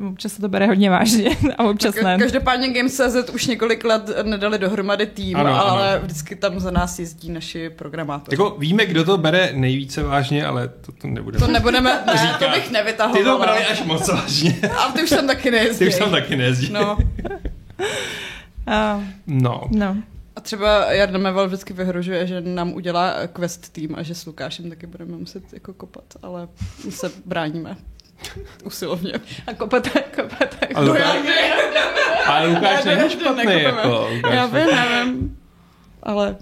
[0.10, 2.18] Občas se to bere hodně vážně a občas ne.
[2.20, 6.02] Každopádně Games.cz už několik let nedali dohromady tým, ano, ale ano.
[6.04, 8.34] vždycky tam za nás jezdí naši programátoři.
[8.34, 12.40] Jako víme, kdo to bere nejvíce vážně, ale to, to nebudeme To nebudeme, ne, říkat.
[12.40, 13.24] to bych nevytahovala.
[13.24, 14.56] Ty to brali až moc vážně.
[14.78, 15.80] A ty už tam taky nejezdí.
[15.80, 16.70] Ty už tam taky nejezdí.
[16.72, 16.98] No.
[18.68, 19.62] Uh, no.
[19.72, 19.98] no.
[20.36, 24.70] A třeba Jarda Meval vždycky vyhrožuje, že nám udělá quest tým a že s Lukášem
[24.70, 26.48] taky budeme muset jako kopat, ale
[26.86, 27.78] my se bráníme.
[28.64, 29.14] Usilovně.
[29.48, 30.68] A kopete, kopete.
[30.76, 31.18] Ale Lukáš,
[32.26, 33.62] ale Lukáš není špatný.
[33.62, 35.38] Jako, Já vím, nevím.
[36.04, 36.36] Ale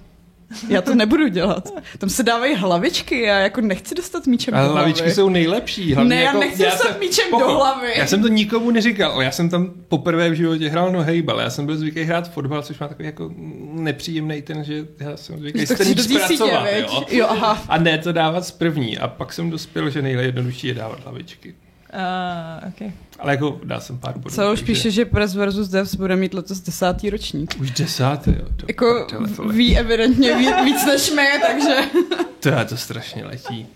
[0.68, 1.68] já to nebudu dělat.
[1.98, 4.90] Tam se dávají hlavičky, já jako nechci dostat míčem Ale do hlavy.
[4.90, 5.94] hlavičky jsou nejlepší.
[5.94, 7.92] Hlavně ne, jako, já nechci já dostat jsem, míčem pochop, do hlavy.
[7.96, 11.40] Já jsem to nikomu neříkal, já jsem tam poprvé v životě hrál no hejbal.
[11.40, 13.30] Já jsem byl zvyklý hrát fotbal, což má takový jako
[13.72, 17.04] nepříjemný ten, že já jsem zvyklý s ten pracovat, jo?
[17.10, 17.64] jo aha.
[17.68, 18.98] A ne to dávat z první.
[18.98, 21.54] A pak jsem dospěl, že nejjednodušší je dávat hlavičky.
[21.94, 22.92] Uh, okay.
[23.18, 24.34] Ale jako dá jsem pár bodů.
[24.34, 27.54] Co už píše, že Press versus Devs bude mít letos desátý ročník.
[27.60, 28.46] Už desátý, jo.
[28.56, 29.06] To jako
[29.50, 31.74] ví evidentně ví, víc než my, takže...
[32.40, 33.66] to je to strašně letí.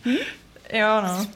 [0.73, 1.27] Jo, no.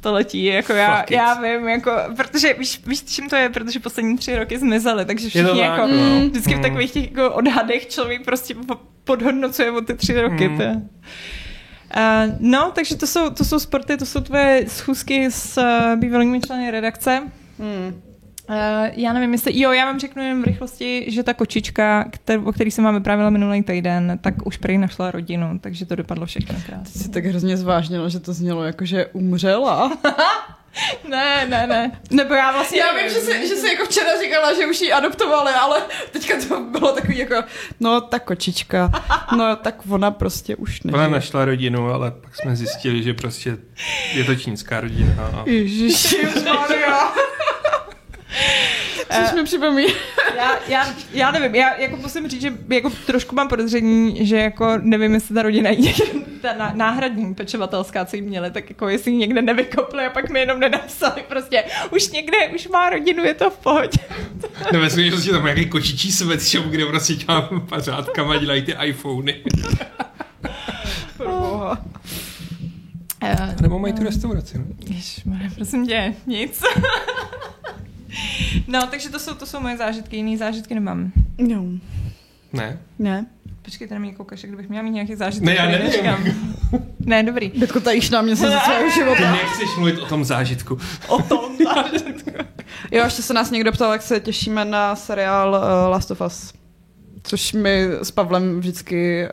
[0.00, 4.18] To letí, jako já, já vím, jako, protože víš, víš, čím to je, protože poslední
[4.18, 6.28] tři roky zmizely, takže všichni jako, mm.
[6.28, 8.54] vždycky v takových těch jako odhadech člověk prostě
[9.04, 10.48] podhodnocuje o ty tři roky.
[10.48, 10.56] Mm.
[10.56, 10.82] To je.
[11.96, 16.40] Uh, no, takže to jsou, to jsou sporty, to jsou tvoje schůzky s uh, bývalými
[16.40, 17.22] členy redakce.
[17.58, 18.02] Hmm.
[18.50, 18.54] Uh,
[18.92, 22.52] já nevím, jestli, jo, já vám řeknu jen v rychlosti, že ta kočička, kter, o
[22.52, 26.58] který jsem vám vyprávěla minulý týden, tak už prý našla rodinu, takže to dopadlo všechno
[26.66, 26.92] krásně.
[26.92, 29.92] Ty jsi tak hrozně zvážnila, že to znělo jako, že umřela.
[31.08, 32.00] ne, ne, ne.
[32.10, 32.80] Nebo já vlastně...
[32.80, 36.34] Já vím, že jsi, že jsi jako včera říkala, že už ji adoptovali, ale teďka
[36.48, 37.34] to bylo takový jako,
[37.80, 38.90] no ta kočička,
[39.36, 40.92] no tak ona prostě už ne.
[40.92, 43.56] Ona našla rodinu, ale pak jsme zjistili, že prostě
[44.12, 45.42] je to čínská rodina.
[45.46, 46.16] Ježiši,
[49.10, 49.92] Což mi připomíná.
[50.36, 54.78] já, já, já, nevím, já jako musím říct, že jako trošku mám podezření, že jako
[54.80, 55.92] nevím, jestli ta rodina je
[56.40, 60.40] ta náhradní pečovatelská, co jim měli, tak jako jestli ji někde nevykopli a pak mi
[60.40, 63.98] jenom nenapsali prostě, už někde, už má rodinu, je to v pohodě.
[64.72, 69.42] no ve skutečnosti tam nějaký kočičí sweatshop, kde prostě těma pařádkama dělají ty iPhony.
[73.22, 74.58] Uh, Nebo mají tu restauraci.
[74.58, 74.64] No?
[74.86, 76.62] Ježišmarja, prosím tě, nic.
[78.66, 81.12] No, takže to jsou, to jsou moje zážitky, jiný zážitky nemám.
[81.38, 81.64] No.
[82.52, 82.78] Ne?
[82.98, 83.26] Ne.
[83.62, 85.46] Počkejte na mě koukaš, kdybych měla mít nějaký zážitky.
[85.46, 86.56] Ne, já nevím.
[86.98, 87.52] Ne, dobrý.
[87.56, 89.16] Betko, tajíš na mě se za celého života.
[89.16, 90.78] Ty nechceš mluvit o tom zážitku.
[91.06, 92.30] O tom zážitku.
[92.90, 96.52] jo, ještě se nás někdo ptal, jak se těšíme na seriál uh, Last of Us.
[97.28, 99.28] Což my s Pavlem vždycky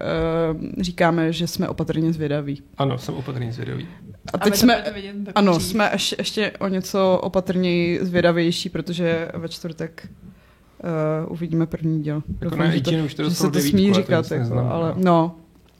[0.53, 2.61] uh, říkáme, že jsme opatrně zvědaví.
[2.77, 3.87] Ano, jsem opatrně zvědavý.
[4.33, 10.07] A teď jsme, vidět, ano, jsme ještě, ještě o něco opatrněji zvědavější, protože ve čtvrtek
[10.07, 12.23] uh, uvidíme první díl.
[12.41, 15.35] Jako Doufám, že, to, už to že se to smí říkat, jako, neznám, ale, no.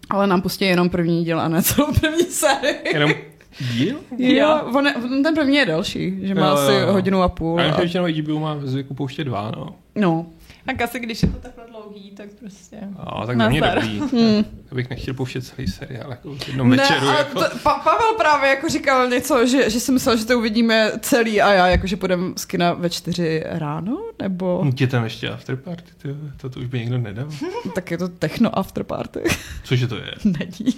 [0.10, 2.76] ale nám pustí jenom první díl a ne celou první sérii.
[2.94, 3.12] Jenom
[3.60, 3.98] díl?
[4.18, 6.94] Jo, on, on ten první je další, že má jo, asi jo.
[6.94, 7.60] hodinu a půl.
[7.60, 7.80] A, a...
[7.80, 9.76] většinou HBO má zvyku pouštět dva, no.
[9.96, 10.26] No,
[10.66, 11.65] tak asi když je to takhle
[11.96, 12.78] dlouhý, tak prostě...
[12.82, 14.00] No, tak není dobrý.
[14.16, 14.46] Hmm.
[14.72, 17.06] Já bych nechtěl pouštět celý seriál jako v jednom ne, večeru.
[17.06, 17.40] Jako.
[17.40, 21.42] To, pa, Pavel právě jako říkal něco, že, že si myslel, že to uvidíme celý
[21.42, 24.62] a já, jako že půjdeme z kina ve čtyři ráno, nebo...
[24.64, 27.28] Hm, je tam ještě afterparty, ty, to, to už by někdo nedal.
[27.76, 29.24] tak je to techno afterparty.
[29.64, 30.12] Cože to je?
[30.26, 30.74] Není.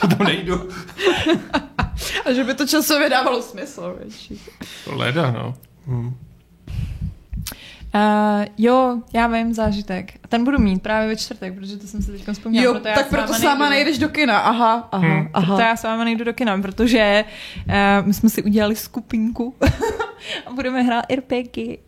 [0.00, 0.68] to tam nejdu.
[2.24, 4.40] a že by to časově dávalo smysl, větší.
[4.84, 5.54] To leda, no.
[5.86, 6.14] Hm.
[7.94, 10.12] Uh, jo, já vím, zážitek.
[10.28, 12.64] Ten budu mít právě ve čtvrtek, protože to jsem si teď vzpomněla.
[12.64, 15.28] Jo, proto tak proto s váma nejdeš do kina, aha, aha, hmm.
[15.34, 15.46] aha.
[15.46, 17.24] Proto já s váma nejdu do kina, protože
[17.68, 19.54] uh, my jsme si udělali skupinku
[20.46, 21.78] a budeme hrát RPky.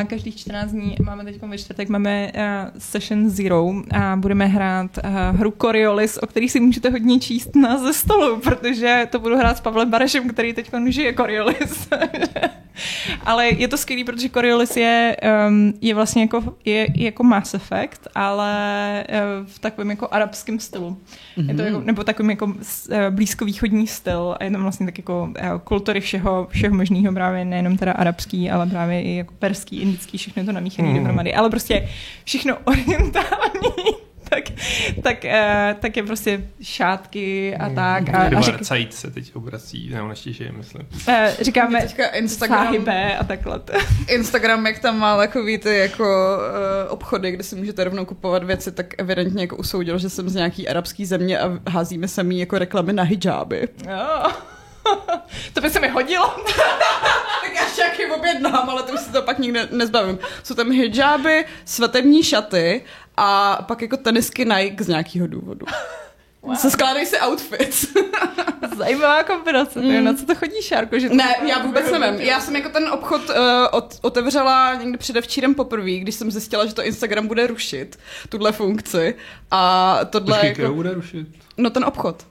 [0.00, 2.40] Uh, každých 14 dní máme teď ve čtvrtek, máme uh,
[2.78, 7.78] Session Zero a budeme hrát uh, hru Coriolis, o který si můžete hodně číst na
[7.78, 11.88] ze stolu, protože to budu hrát s Pavlem Barešem, který teď žije Coriolis.
[13.24, 15.16] ale je to skvělý, protože Coriolis je,
[15.48, 20.96] um, je vlastně jako, je, jako Mass Effect, ale uh, v takovém jako arabském stylu.
[21.36, 21.48] Mm-hmm.
[21.48, 22.54] Je to jako, nebo takovým jako
[23.10, 25.32] blízkovýchodní styl a je tam vlastně tak jako
[25.64, 30.44] kultury všeho, všeho možného právě nejenom teda arabský, ale právě i jako perský, indický, všechno
[30.44, 30.96] to namíchané mm.
[30.96, 31.88] dohromady, ale prostě
[32.24, 34.44] všechno orientální tak,
[35.02, 37.74] tak, uh, tak je prostě šátky a hmm.
[37.74, 38.08] tak.
[38.14, 38.64] A, a řek...
[38.90, 40.86] se teď obrací, nebo naštěstí, myslím.
[41.08, 42.84] Uh, říkáme teďka Instagram,
[43.20, 43.60] a takhle.
[44.08, 48.72] Instagram, jak tam má takový ty jako uh, obchody, kde si můžete rovnou kupovat věci,
[48.72, 52.92] tak evidentně jako usoudil, že jsem z nějaký arabský země a házíme samý jako reklamy
[52.92, 53.68] na hijáby.
[53.84, 54.32] Oh.
[55.54, 56.28] to by se mi hodilo.
[57.42, 60.18] tak já všaky objednám, ale to už si to pak nikdy nezbavím.
[60.42, 62.84] Jsou tam hijáby, svatební šaty
[63.16, 65.66] a pak jako tenisky Nike z nějakého důvodu.
[66.42, 66.56] Wow.
[66.56, 67.86] Se skládají si outfits.
[68.76, 69.80] Zajímavá kombinace.
[69.80, 70.04] Mm.
[70.04, 70.98] Na co to chodí, Šárko?
[70.98, 72.20] Že to ne, já vůbec nevím.
[72.20, 73.36] Já jsem jako ten obchod uh,
[73.70, 79.14] od, otevřela někdy předevčírem poprvé, když jsem zjistila, že to Instagram bude rušit, tuhle funkci.
[79.50, 80.74] A tohle Počkej, jako...
[80.74, 81.28] bude rušit?
[81.56, 82.26] No ten obchod.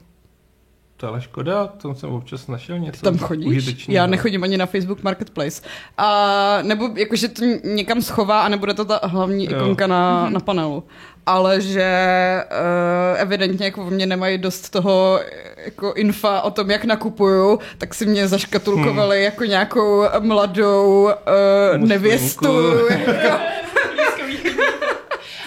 [0.98, 3.02] To je ale škoda, tam jsem občas našel něco.
[3.02, 3.88] Tam chodíš?
[3.90, 5.62] Já nechodím ani na Facebook Marketplace.
[5.98, 9.52] A, nebo jakože to někam schová a nebude to ta hlavní jo.
[9.52, 10.34] ikonka na, mhm.
[10.34, 10.84] na panelu.
[11.26, 15.20] Ale že uh, evidentně jako mě nemají dost toho
[15.66, 19.26] jako infa o tom, jak nakupuju, tak si mě zaškatulkovali hmm.
[19.26, 22.48] jako nějakou mladou uh, nevěstu.
[22.90, 23.12] Jako,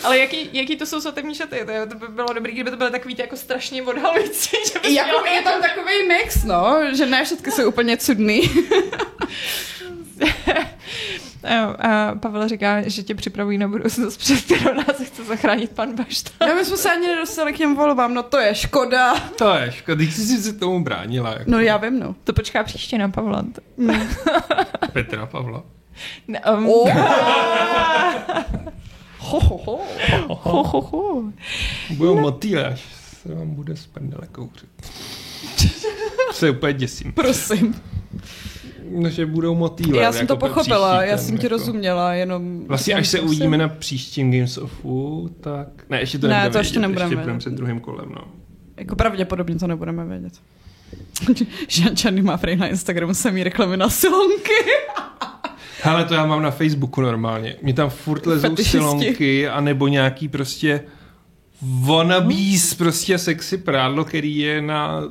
[0.05, 1.66] ale jaký, jaký to jsou svatební šaty?
[1.66, 4.57] To, to by bylo dobré, kdyby to bylo takový jako strašně odhalující.
[4.72, 8.51] Že by jako je tam takový mix, no, že ne všechny jsou úplně cudný.
[11.78, 16.30] A Pavel říká, že tě připravují na budoucnost, před kterou nás chce zachránit pan Bašta.
[16.46, 19.20] Já my jsme se ani nedostali k těm volbám, no to je škoda.
[19.20, 21.30] To je škoda, když jsi si tomu bránila.
[21.30, 21.44] Jako.
[21.46, 22.14] No já vím, no.
[22.24, 23.44] To počká příště na Pavla.
[23.76, 24.09] Mm.
[24.92, 25.62] Petra Pavla.
[26.28, 26.68] No, um...
[26.68, 26.90] oh.
[29.31, 29.81] Ho, ho, ho.
[30.28, 31.33] Ho, ho, ho.
[31.91, 32.22] Budou no.
[32.22, 32.85] motýle, až
[33.22, 34.68] se vám bude z prdele kouřit.
[36.33, 37.12] se úplně děsím.
[37.12, 37.74] Prosím.
[38.91, 40.03] No, že budou motýle.
[40.03, 41.57] Já jsem jako to pochopila, já jsem ti jako...
[41.57, 42.66] rozuměla, jenom...
[42.66, 45.68] Vlastně až se uvidíme na příštím Games ofu, tak...
[45.89, 48.24] Ne, ještě to ne, nebudeme to ještě vědět, nebudeme ještě budeme před druhým kolem, no.
[48.76, 50.33] Jako pravděpodobně to nebudeme vědět.
[51.68, 54.53] Žan Čarný má prej na Instagramu samý reklamy na silonky.
[55.83, 57.57] Hele, to já mám na Facebooku normálně.
[57.62, 60.83] Mě tam furt lezou silonky, anebo nějaký prostě
[61.62, 65.03] wannabes, prostě sexy prádlo, který je na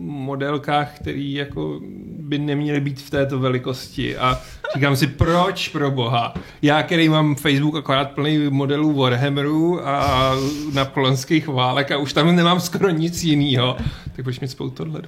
[0.00, 1.80] modelkách, který jako
[2.18, 4.40] by neměly být v této velikosti a
[4.74, 6.34] říkám si, proč pro boha?
[6.62, 10.32] Já, který mám Facebook akorát plný modelů Warhammerů a
[10.72, 13.76] napoleonských válek a už tam nemám skoro nic jiného,
[14.16, 15.02] tak proč mi spolu tohle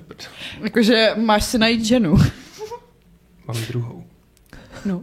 [0.63, 2.17] Jakože máš si najít ženu.
[3.49, 4.05] Mám druhou.
[4.85, 5.03] No.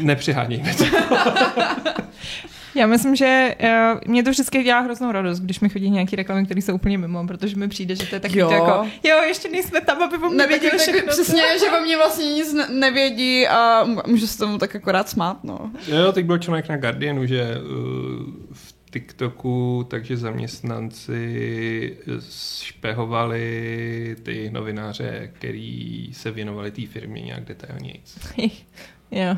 [0.00, 0.84] Nepřihánějme to.
[2.74, 6.44] Já myslím, že uh, mě to vždycky dělá hroznou radost, když mi chodí nějaký reklamy,
[6.44, 8.50] které jsou úplně mimo, protože mi přijde, že to je taky jo.
[8.50, 11.12] jako, jo, ještě nejsme tam, aby o mě věděli všechno.
[11.12, 15.44] Přesně, že o mě vlastně nic nevědí a můžu se tomu tak jako rád smát,
[15.44, 15.70] no.
[15.86, 21.96] Jo, teď byl článek na Guardianu, že uh, v TikToku, takže zaměstnanci
[22.60, 28.02] špehovali ty novináře, který se věnovali té firmě nějak detailněji.
[29.10, 29.36] Jo.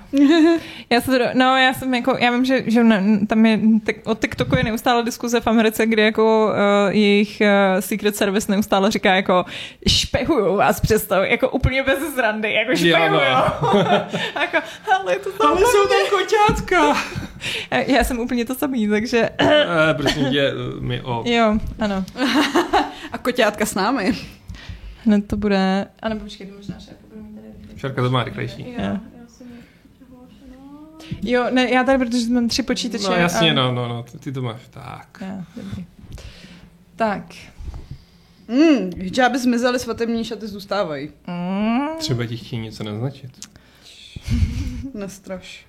[0.91, 2.81] Já se to, no, já jsem jako, já vím, že, že
[3.27, 3.61] tam je,
[4.05, 8.91] o TikToku je neustále diskuze v Americe, kde jako uh, jejich uh, Secret Service neustále
[8.91, 9.45] říká jako
[9.89, 12.73] špehuju vás přesto, jako úplně bez zrandy, jako.
[13.11, 13.21] No.
[14.41, 14.59] jako,
[15.01, 16.97] ale to Ale jsou tam koťátka.
[17.70, 19.30] já jsem úplně to samý, takže...
[19.43, 19.49] uh,
[19.97, 21.24] prosím tě, mi o...
[21.26, 22.05] Jo, ano.
[23.12, 24.16] A koťátka s námi.
[25.05, 25.87] Hned to bude...
[26.03, 27.78] A nebo počkej, možná šárka bude mít tady.
[27.80, 28.74] Šárka to má rychlejší.
[28.78, 28.99] Jo.
[31.22, 33.09] Jo, ne, já tady, protože mám tři počítače.
[33.09, 33.55] No jasně, a...
[33.55, 34.61] no, no, no, ty, to máš.
[34.70, 35.18] Tak.
[35.20, 35.87] Já, dobrý.
[36.97, 37.22] Tak.
[38.49, 41.11] Mm, hijaby zmizely, svatební šaty zůstávají.
[41.26, 41.89] Mm.
[41.99, 43.30] Třeba ti chtějí něco naznačit.
[44.95, 45.66] Nestraš.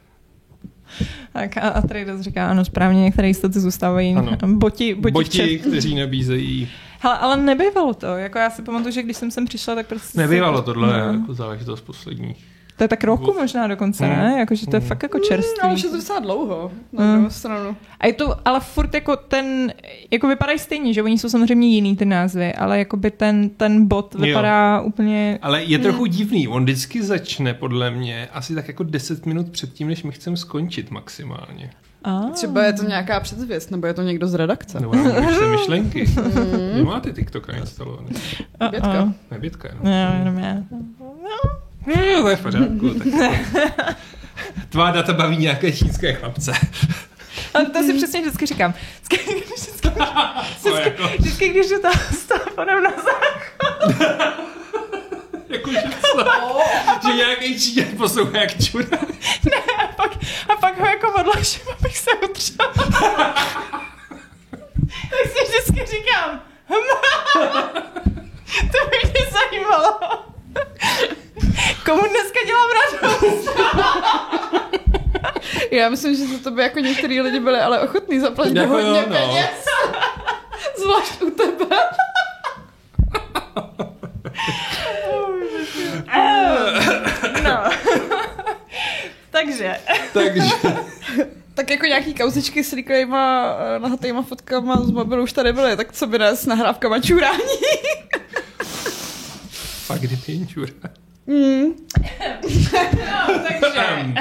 [1.34, 4.16] Tak a, a Trados říká, ano, správně, některé jistoty zůstávají.
[4.16, 4.38] Ano.
[4.48, 6.70] Boti, boti, boti kteří nabízejí.
[7.00, 8.06] Hele, ale nebývalo to.
[8.06, 10.20] Jako já si pamatuju, že když jsem sem přišla, tak prostě...
[10.20, 11.14] Nebývalo tohle no.
[11.14, 14.30] jako záležitost posledních to je tak roku možná dokonce, ne?
[14.32, 14.40] Mm.
[14.40, 14.88] Jakože to je mm.
[14.88, 15.60] fakt jako čerstvý.
[15.64, 17.14] No, už je to docela dlouho, na mm.
[17.14, 17.76] druhou stranu.
[18.00, 19.74] A je to, ale furt jako ten,
[20.12, 24.16] jako vypadají stejně, že oni jsou samozřejmě jiný ty názvy, ale jakoby ten, ten bot
[24.16, 24.84] vypadá jo.
[24.84, 25.40] úplně...
[25.42, 26.12] Ale je trochu hmm.
[26.12, 30.38] divný, on vždycky začne podle mě asi tak jako 10 minut předtím, než my chceme
[30.38, 31.70] skončit maximálně.
[32.04, 32.30] Ah.
[32.34, 34.80] Třeba je to nějaká předzvěst, nebo je to někdo z redakce.
[34.80, 36.06] Nebo já se myšlenky.
[36.74, 38.10] Vy máte TikTok instalovaný.
[38.72, 39.14] Bětka.
[39.32, 39.92] Ne, Bětka, no.
[40.20, 40.54] Jenom já.
[40.54, 41.57] No.
[41.88, 42.90] No, to je v pořádku.
[43.20, 43.40] Tak.
[44.70, 46.52] Tvá data baví nějaké čínské chlapce.
[47.54, 48.74] Ale to si přesně vždycky říkám.
[49.02, 49.90] Vždycky, vždycky,
[50.60, 53.96] vždycky, jako- vždycky když je to s telefonem na záchod.
[55.50, 56.28] Jakože co?
[57.08, 58.86] že nějaký číňan poslouchá jak čura.
[59.52, 60.12] Ne, a pak,
[60.50, 62.74] a pak ho jako odložím, abych se utřela.
[65.10, 66.42] tak si vždycky říkám.
[68.72, 70.00] to by mě zajímalo.
[71.86, 73.49] Komu dneska dělám radost?
[75.72, 78.89] Já myslím, že za to by jako některý lidi byli ale ochotní zaplatit Jako hodně
[78.89, 79.16] jo, no.
[79.16, 79.66] peněz.
[80.78, 81.76] Zvlášť u tebe.
[87.43, 87.64] No.
[89.32, 89.78] Takže,
[90.14, 90.41] Takže
[91.53, 95.91] Tak jako nějaký kauzičky s rychlejma eh, nahatýma fotkama z mobilu už tady byly, tak
[95.91, 97.43] co by ne s nahrávkama čurání?
[99.98, 100.72] Fakt kdyby jen čura.
[101.28, 101.64] Mm.
[102.93, 104.14] no, takže.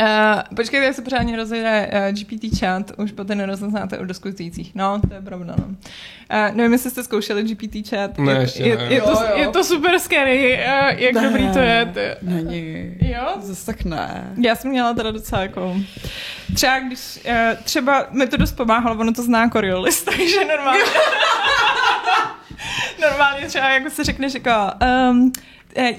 [0.00, 4.74] Uh, počkejte, jak se pořádně rozjede uh, GPT chat, už poté nerozeznáte o diskutujících.
[4.74, 5.64] No, to je pravda, no.
[5.66, 8.18] Uh, nevím, jestli jste zkoušeli GPT chat.
[8.18, 8.84] Ne, je, ještě je, ne.
[8.84, 9.36] je, to, Jo, jo.
[9.36, 11.22] je to super scary, uh, jak Ne.
[11.22, 11.90] dobrý to je.
[11.92, 12.16] To je.
[12.22, 12.94] Není.
[13.00, 13.36] Jo?
[13.40, 14.34] Zase tak ne.
[14.40, 15.76] Já jsem měla teda docela jako...
[16.54, 17.18] Třeba když...
[17.28, 20.82] Uh, třeba mi to dost pomáhalo, ono to zná Coriolis, takže normálně...
[23.00, 24.50] normálně třeba jako se řekneš jako...
[25.10, 25.32] Um,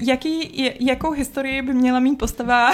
[0.00, 2.72] jaký, je- jakou historii by měla mít postava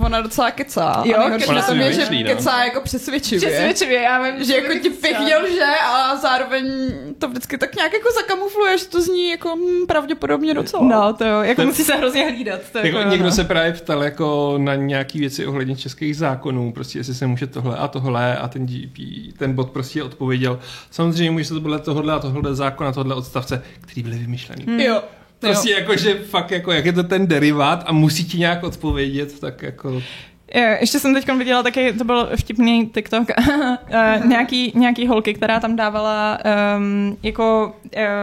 [0.00, 1.02] ona docela kecá.
[1.06, 1.52] Jo, kecá.
[1.52, 2.24] na tom je, že no.
[2.24, 3.48] kecá jako přesvědčivě.
[3.48, 6.64] přesvědčivě, já vím, Že jako ti pěkně lže a zároveň
[7.18, 10.82] to vždycky tak nějak jako zakamufluje, že to zní jako hm, pravděpodobně docela.
[10.84, 12.60] No, to jo, jako To- musí se hrozně hlídat.
[12.72, 13.32] To Jako jako, někdo no.
[13.32, 17.76] se právě ptal jako na nějaký věci ohledně českých zákonů, prostě jestli se může tohle
[17.76, 18.98] a tohle a ten GP,
[19.38, 20.58] ten bot prostě odpověděl.
[20.90, 24.64] Samozřejmě může se to podle tohle a tohle zákona, tohle odstavce, který byly vymyšlený.
[24.66, 24.80] Hmm.
[24.80, 24.89] Jo.
[25.38, 29.40] Prostě jako, že fakt jako, jak je to ten derivát a musí ti nějak odpovědět,
[29.40, 30.02] tak jako...
[30.80, 33.28] Ještě jsem teď viděla taky, to byl vtipný TikTok,
[33.90, 36.38] eh, nějaký, nějaký holky, která tam dávala
[36.76, 37.76] um, jako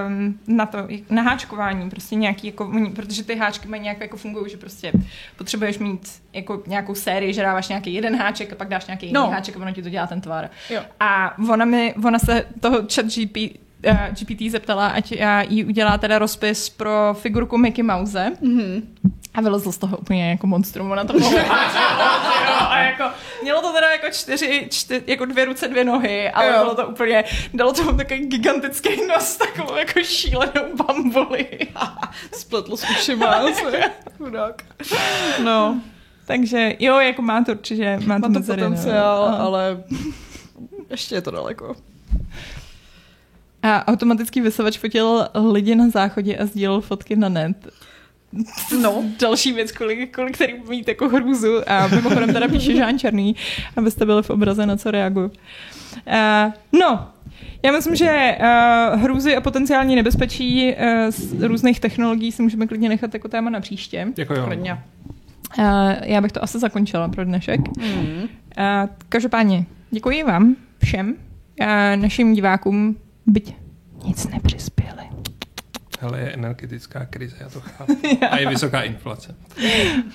[0.07, 0.77] um, na to,
[1.09, 4.91] na háčkování, prostě nějaký, jako, protože ty háčky mají nějak jako fungují, že prostě
[5.37, 9.13] potřebuješ mít jako nějakou sérii, že dáváš nějaký jeden háček a pak dáš nějaký jiný
[9.13, 9.29] No.
[9.31, 10.49] háček a ono ti to dělá ten tvar.
[10.69, 10.81] Jo.
[10.99, 13.37] A ona, mi, ona se toho chat GP,
[14.09, 18.31] GPT zeptala, ať já jí udělá teda rozpis pro figurku Mickey Mouse.
[18.41, 18.95] Mhm.
[19.33, 21.41] A vylezl z toho úplně jako monstrum, ona to mohla.
[22.69, 23.03] a jako,
[23.43, 26.53] mělo to teda jako čtyři, čtyři, jako dvě ruce, dvě nohy, ale Jo.
[26.59, 27.23] bylo to úplně,
[27.53, 31.47] dalo to takový gigantický nos, takovou jako šílenou bambuli.
[32.33, 33.39] Spletlo s ušima.
[34.17, 34.61] Chudák.
[35.43, 35.81] No,
[36.25, 38.69] Takže jo, jako má to určitě, má to, má to mezery, no.
[38.69, 39.83] potenciál, A- ale
[40.89, 41.75] ještě je to daleko.
[43.67, 47.67] A automatický vysavač fotil lidi na záchodě a sdílel fotky na net.
[48.81, 49.03] No.
[49.21, 51.69] Další věc, kolik, kolik který mít jako hrůzu.
[51.69, 53.35] A mimochodem teda píše Žán Černý,
[53.75, 55.27] abyste byli v obraze, na co reaguju.
[55.27, 57.07] Uh, no,
[57.63, 62.89] já myslím, že uh, hrůzy a potenciální nebezpečí uh, z různých technologií si můžeme klidně
[62.89, 64.07] nechat jako téma na příště.
[64.17, 64.45] Jako jo.
[64.45, 64.83] Klidně.
[65.57, 65.65] Uh,
[66.01, 67.59] já bych to asi zakončila pro dnešek.
[67.77, 68.21] Mm.
[68.21, 68.27] Uh,
[69.09, 71.07] každopádně děkuji vám všem,
[71.61, 72.95] uh, našim divákům,
[73.27, 73.55] byť
[74.03, 75.03] nic nepřispěli.
[75.99, 77.97] Hele, je energetická krize, já to chápu.
[78.29, 79.35] A je vysoká inflace.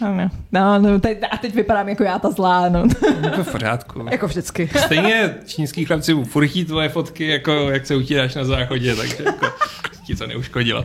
[0.01, 0.31] Ano.
[0.53, 2.89] No, no, teď, a teď vypadám jako já ta zlá, no.
[3.37, 4.07] To v pořádku.
[4.11, 4.71] Jako vždycky.
[4.85, 9.47] Stejně čínský chlapci furchtí tvoje fotky, jako jak se utíráš na záchodě, takže jako
[10.07, 10.85] ti to neuškodilo.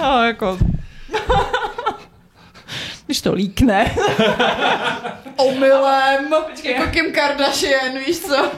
[0.00, 0.58] No, jako...
[3.06, 3.94] Když to líkne.
[5.36, 6.34] Omylem.
[6.50, 6.72] Počkej.
[6.74, 8.50] Jako Kim Kardashian, víš co?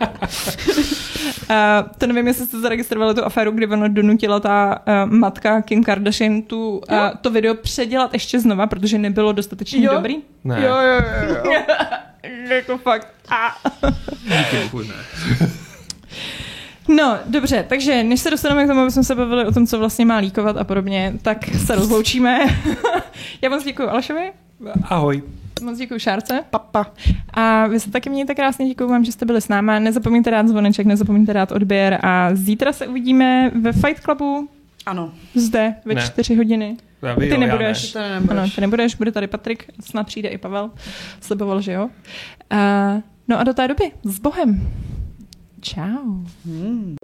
[0.00, 5.84] Uh, to nevím, jestli jste zaregistrovali tu aféru, kdy ona donutila ta uh, matka Kim
[5.84, 9.94] Kardashian tu, uh, to video předělat ještě znova, protože nebylo dostatečně Jo.
[9.94, 10.16] dobrý.
[10.44, 11.62] Ne, Jo, jo, jo, jo.
[12.54, 13.08] jako fakt.
[13.28, 13.56] A.
[14.22, 14.94] díky bohu ne.
[16.88, 19.78] No, dobře, takže než se dostaneme k tomu, aby jsme se bavili o tom, co
[19.78, 22.38] vlastně má líkovat a podobně, tak se rozloučíme.
[23.42, 24.32] Já moc děkuji Alešovi,
[24.82, 25.22] Ahoj.
[25.62, 26.40] Moc děkuji Šárce.
[26.50, 26.86] Papa.
[27.34, 29.78] A vy se taky mějte krásně, děkuji vám, že jste byli s náma.
[29.78, 34.48] Nezapomeňte dát zvoneček, nezapomeňte dát odběr a zítra se uvidíme ve Fight Clubu
[34.86, 35.12] Ano.
[35.34, 36.02] zde ve Ne.
[36.02, 36.76] čtyři hodiny.
[37.02, 37.92] Já vy, Ty jo, já nebudeš.
[37.92, 38.54] To Ano, nebudeš.
[38.54, 40.70] ty nebudeš, bude tady Patrik, snad přijde i Pavel.
[41.20, 41.88] Sliboval, že jo.
[42.50, 42.94] A,
[43.28, 44.68] no a do té doby, s Bohem.
[45.62, 46.02] Ciao.
[46.46, 46.96] Hmm.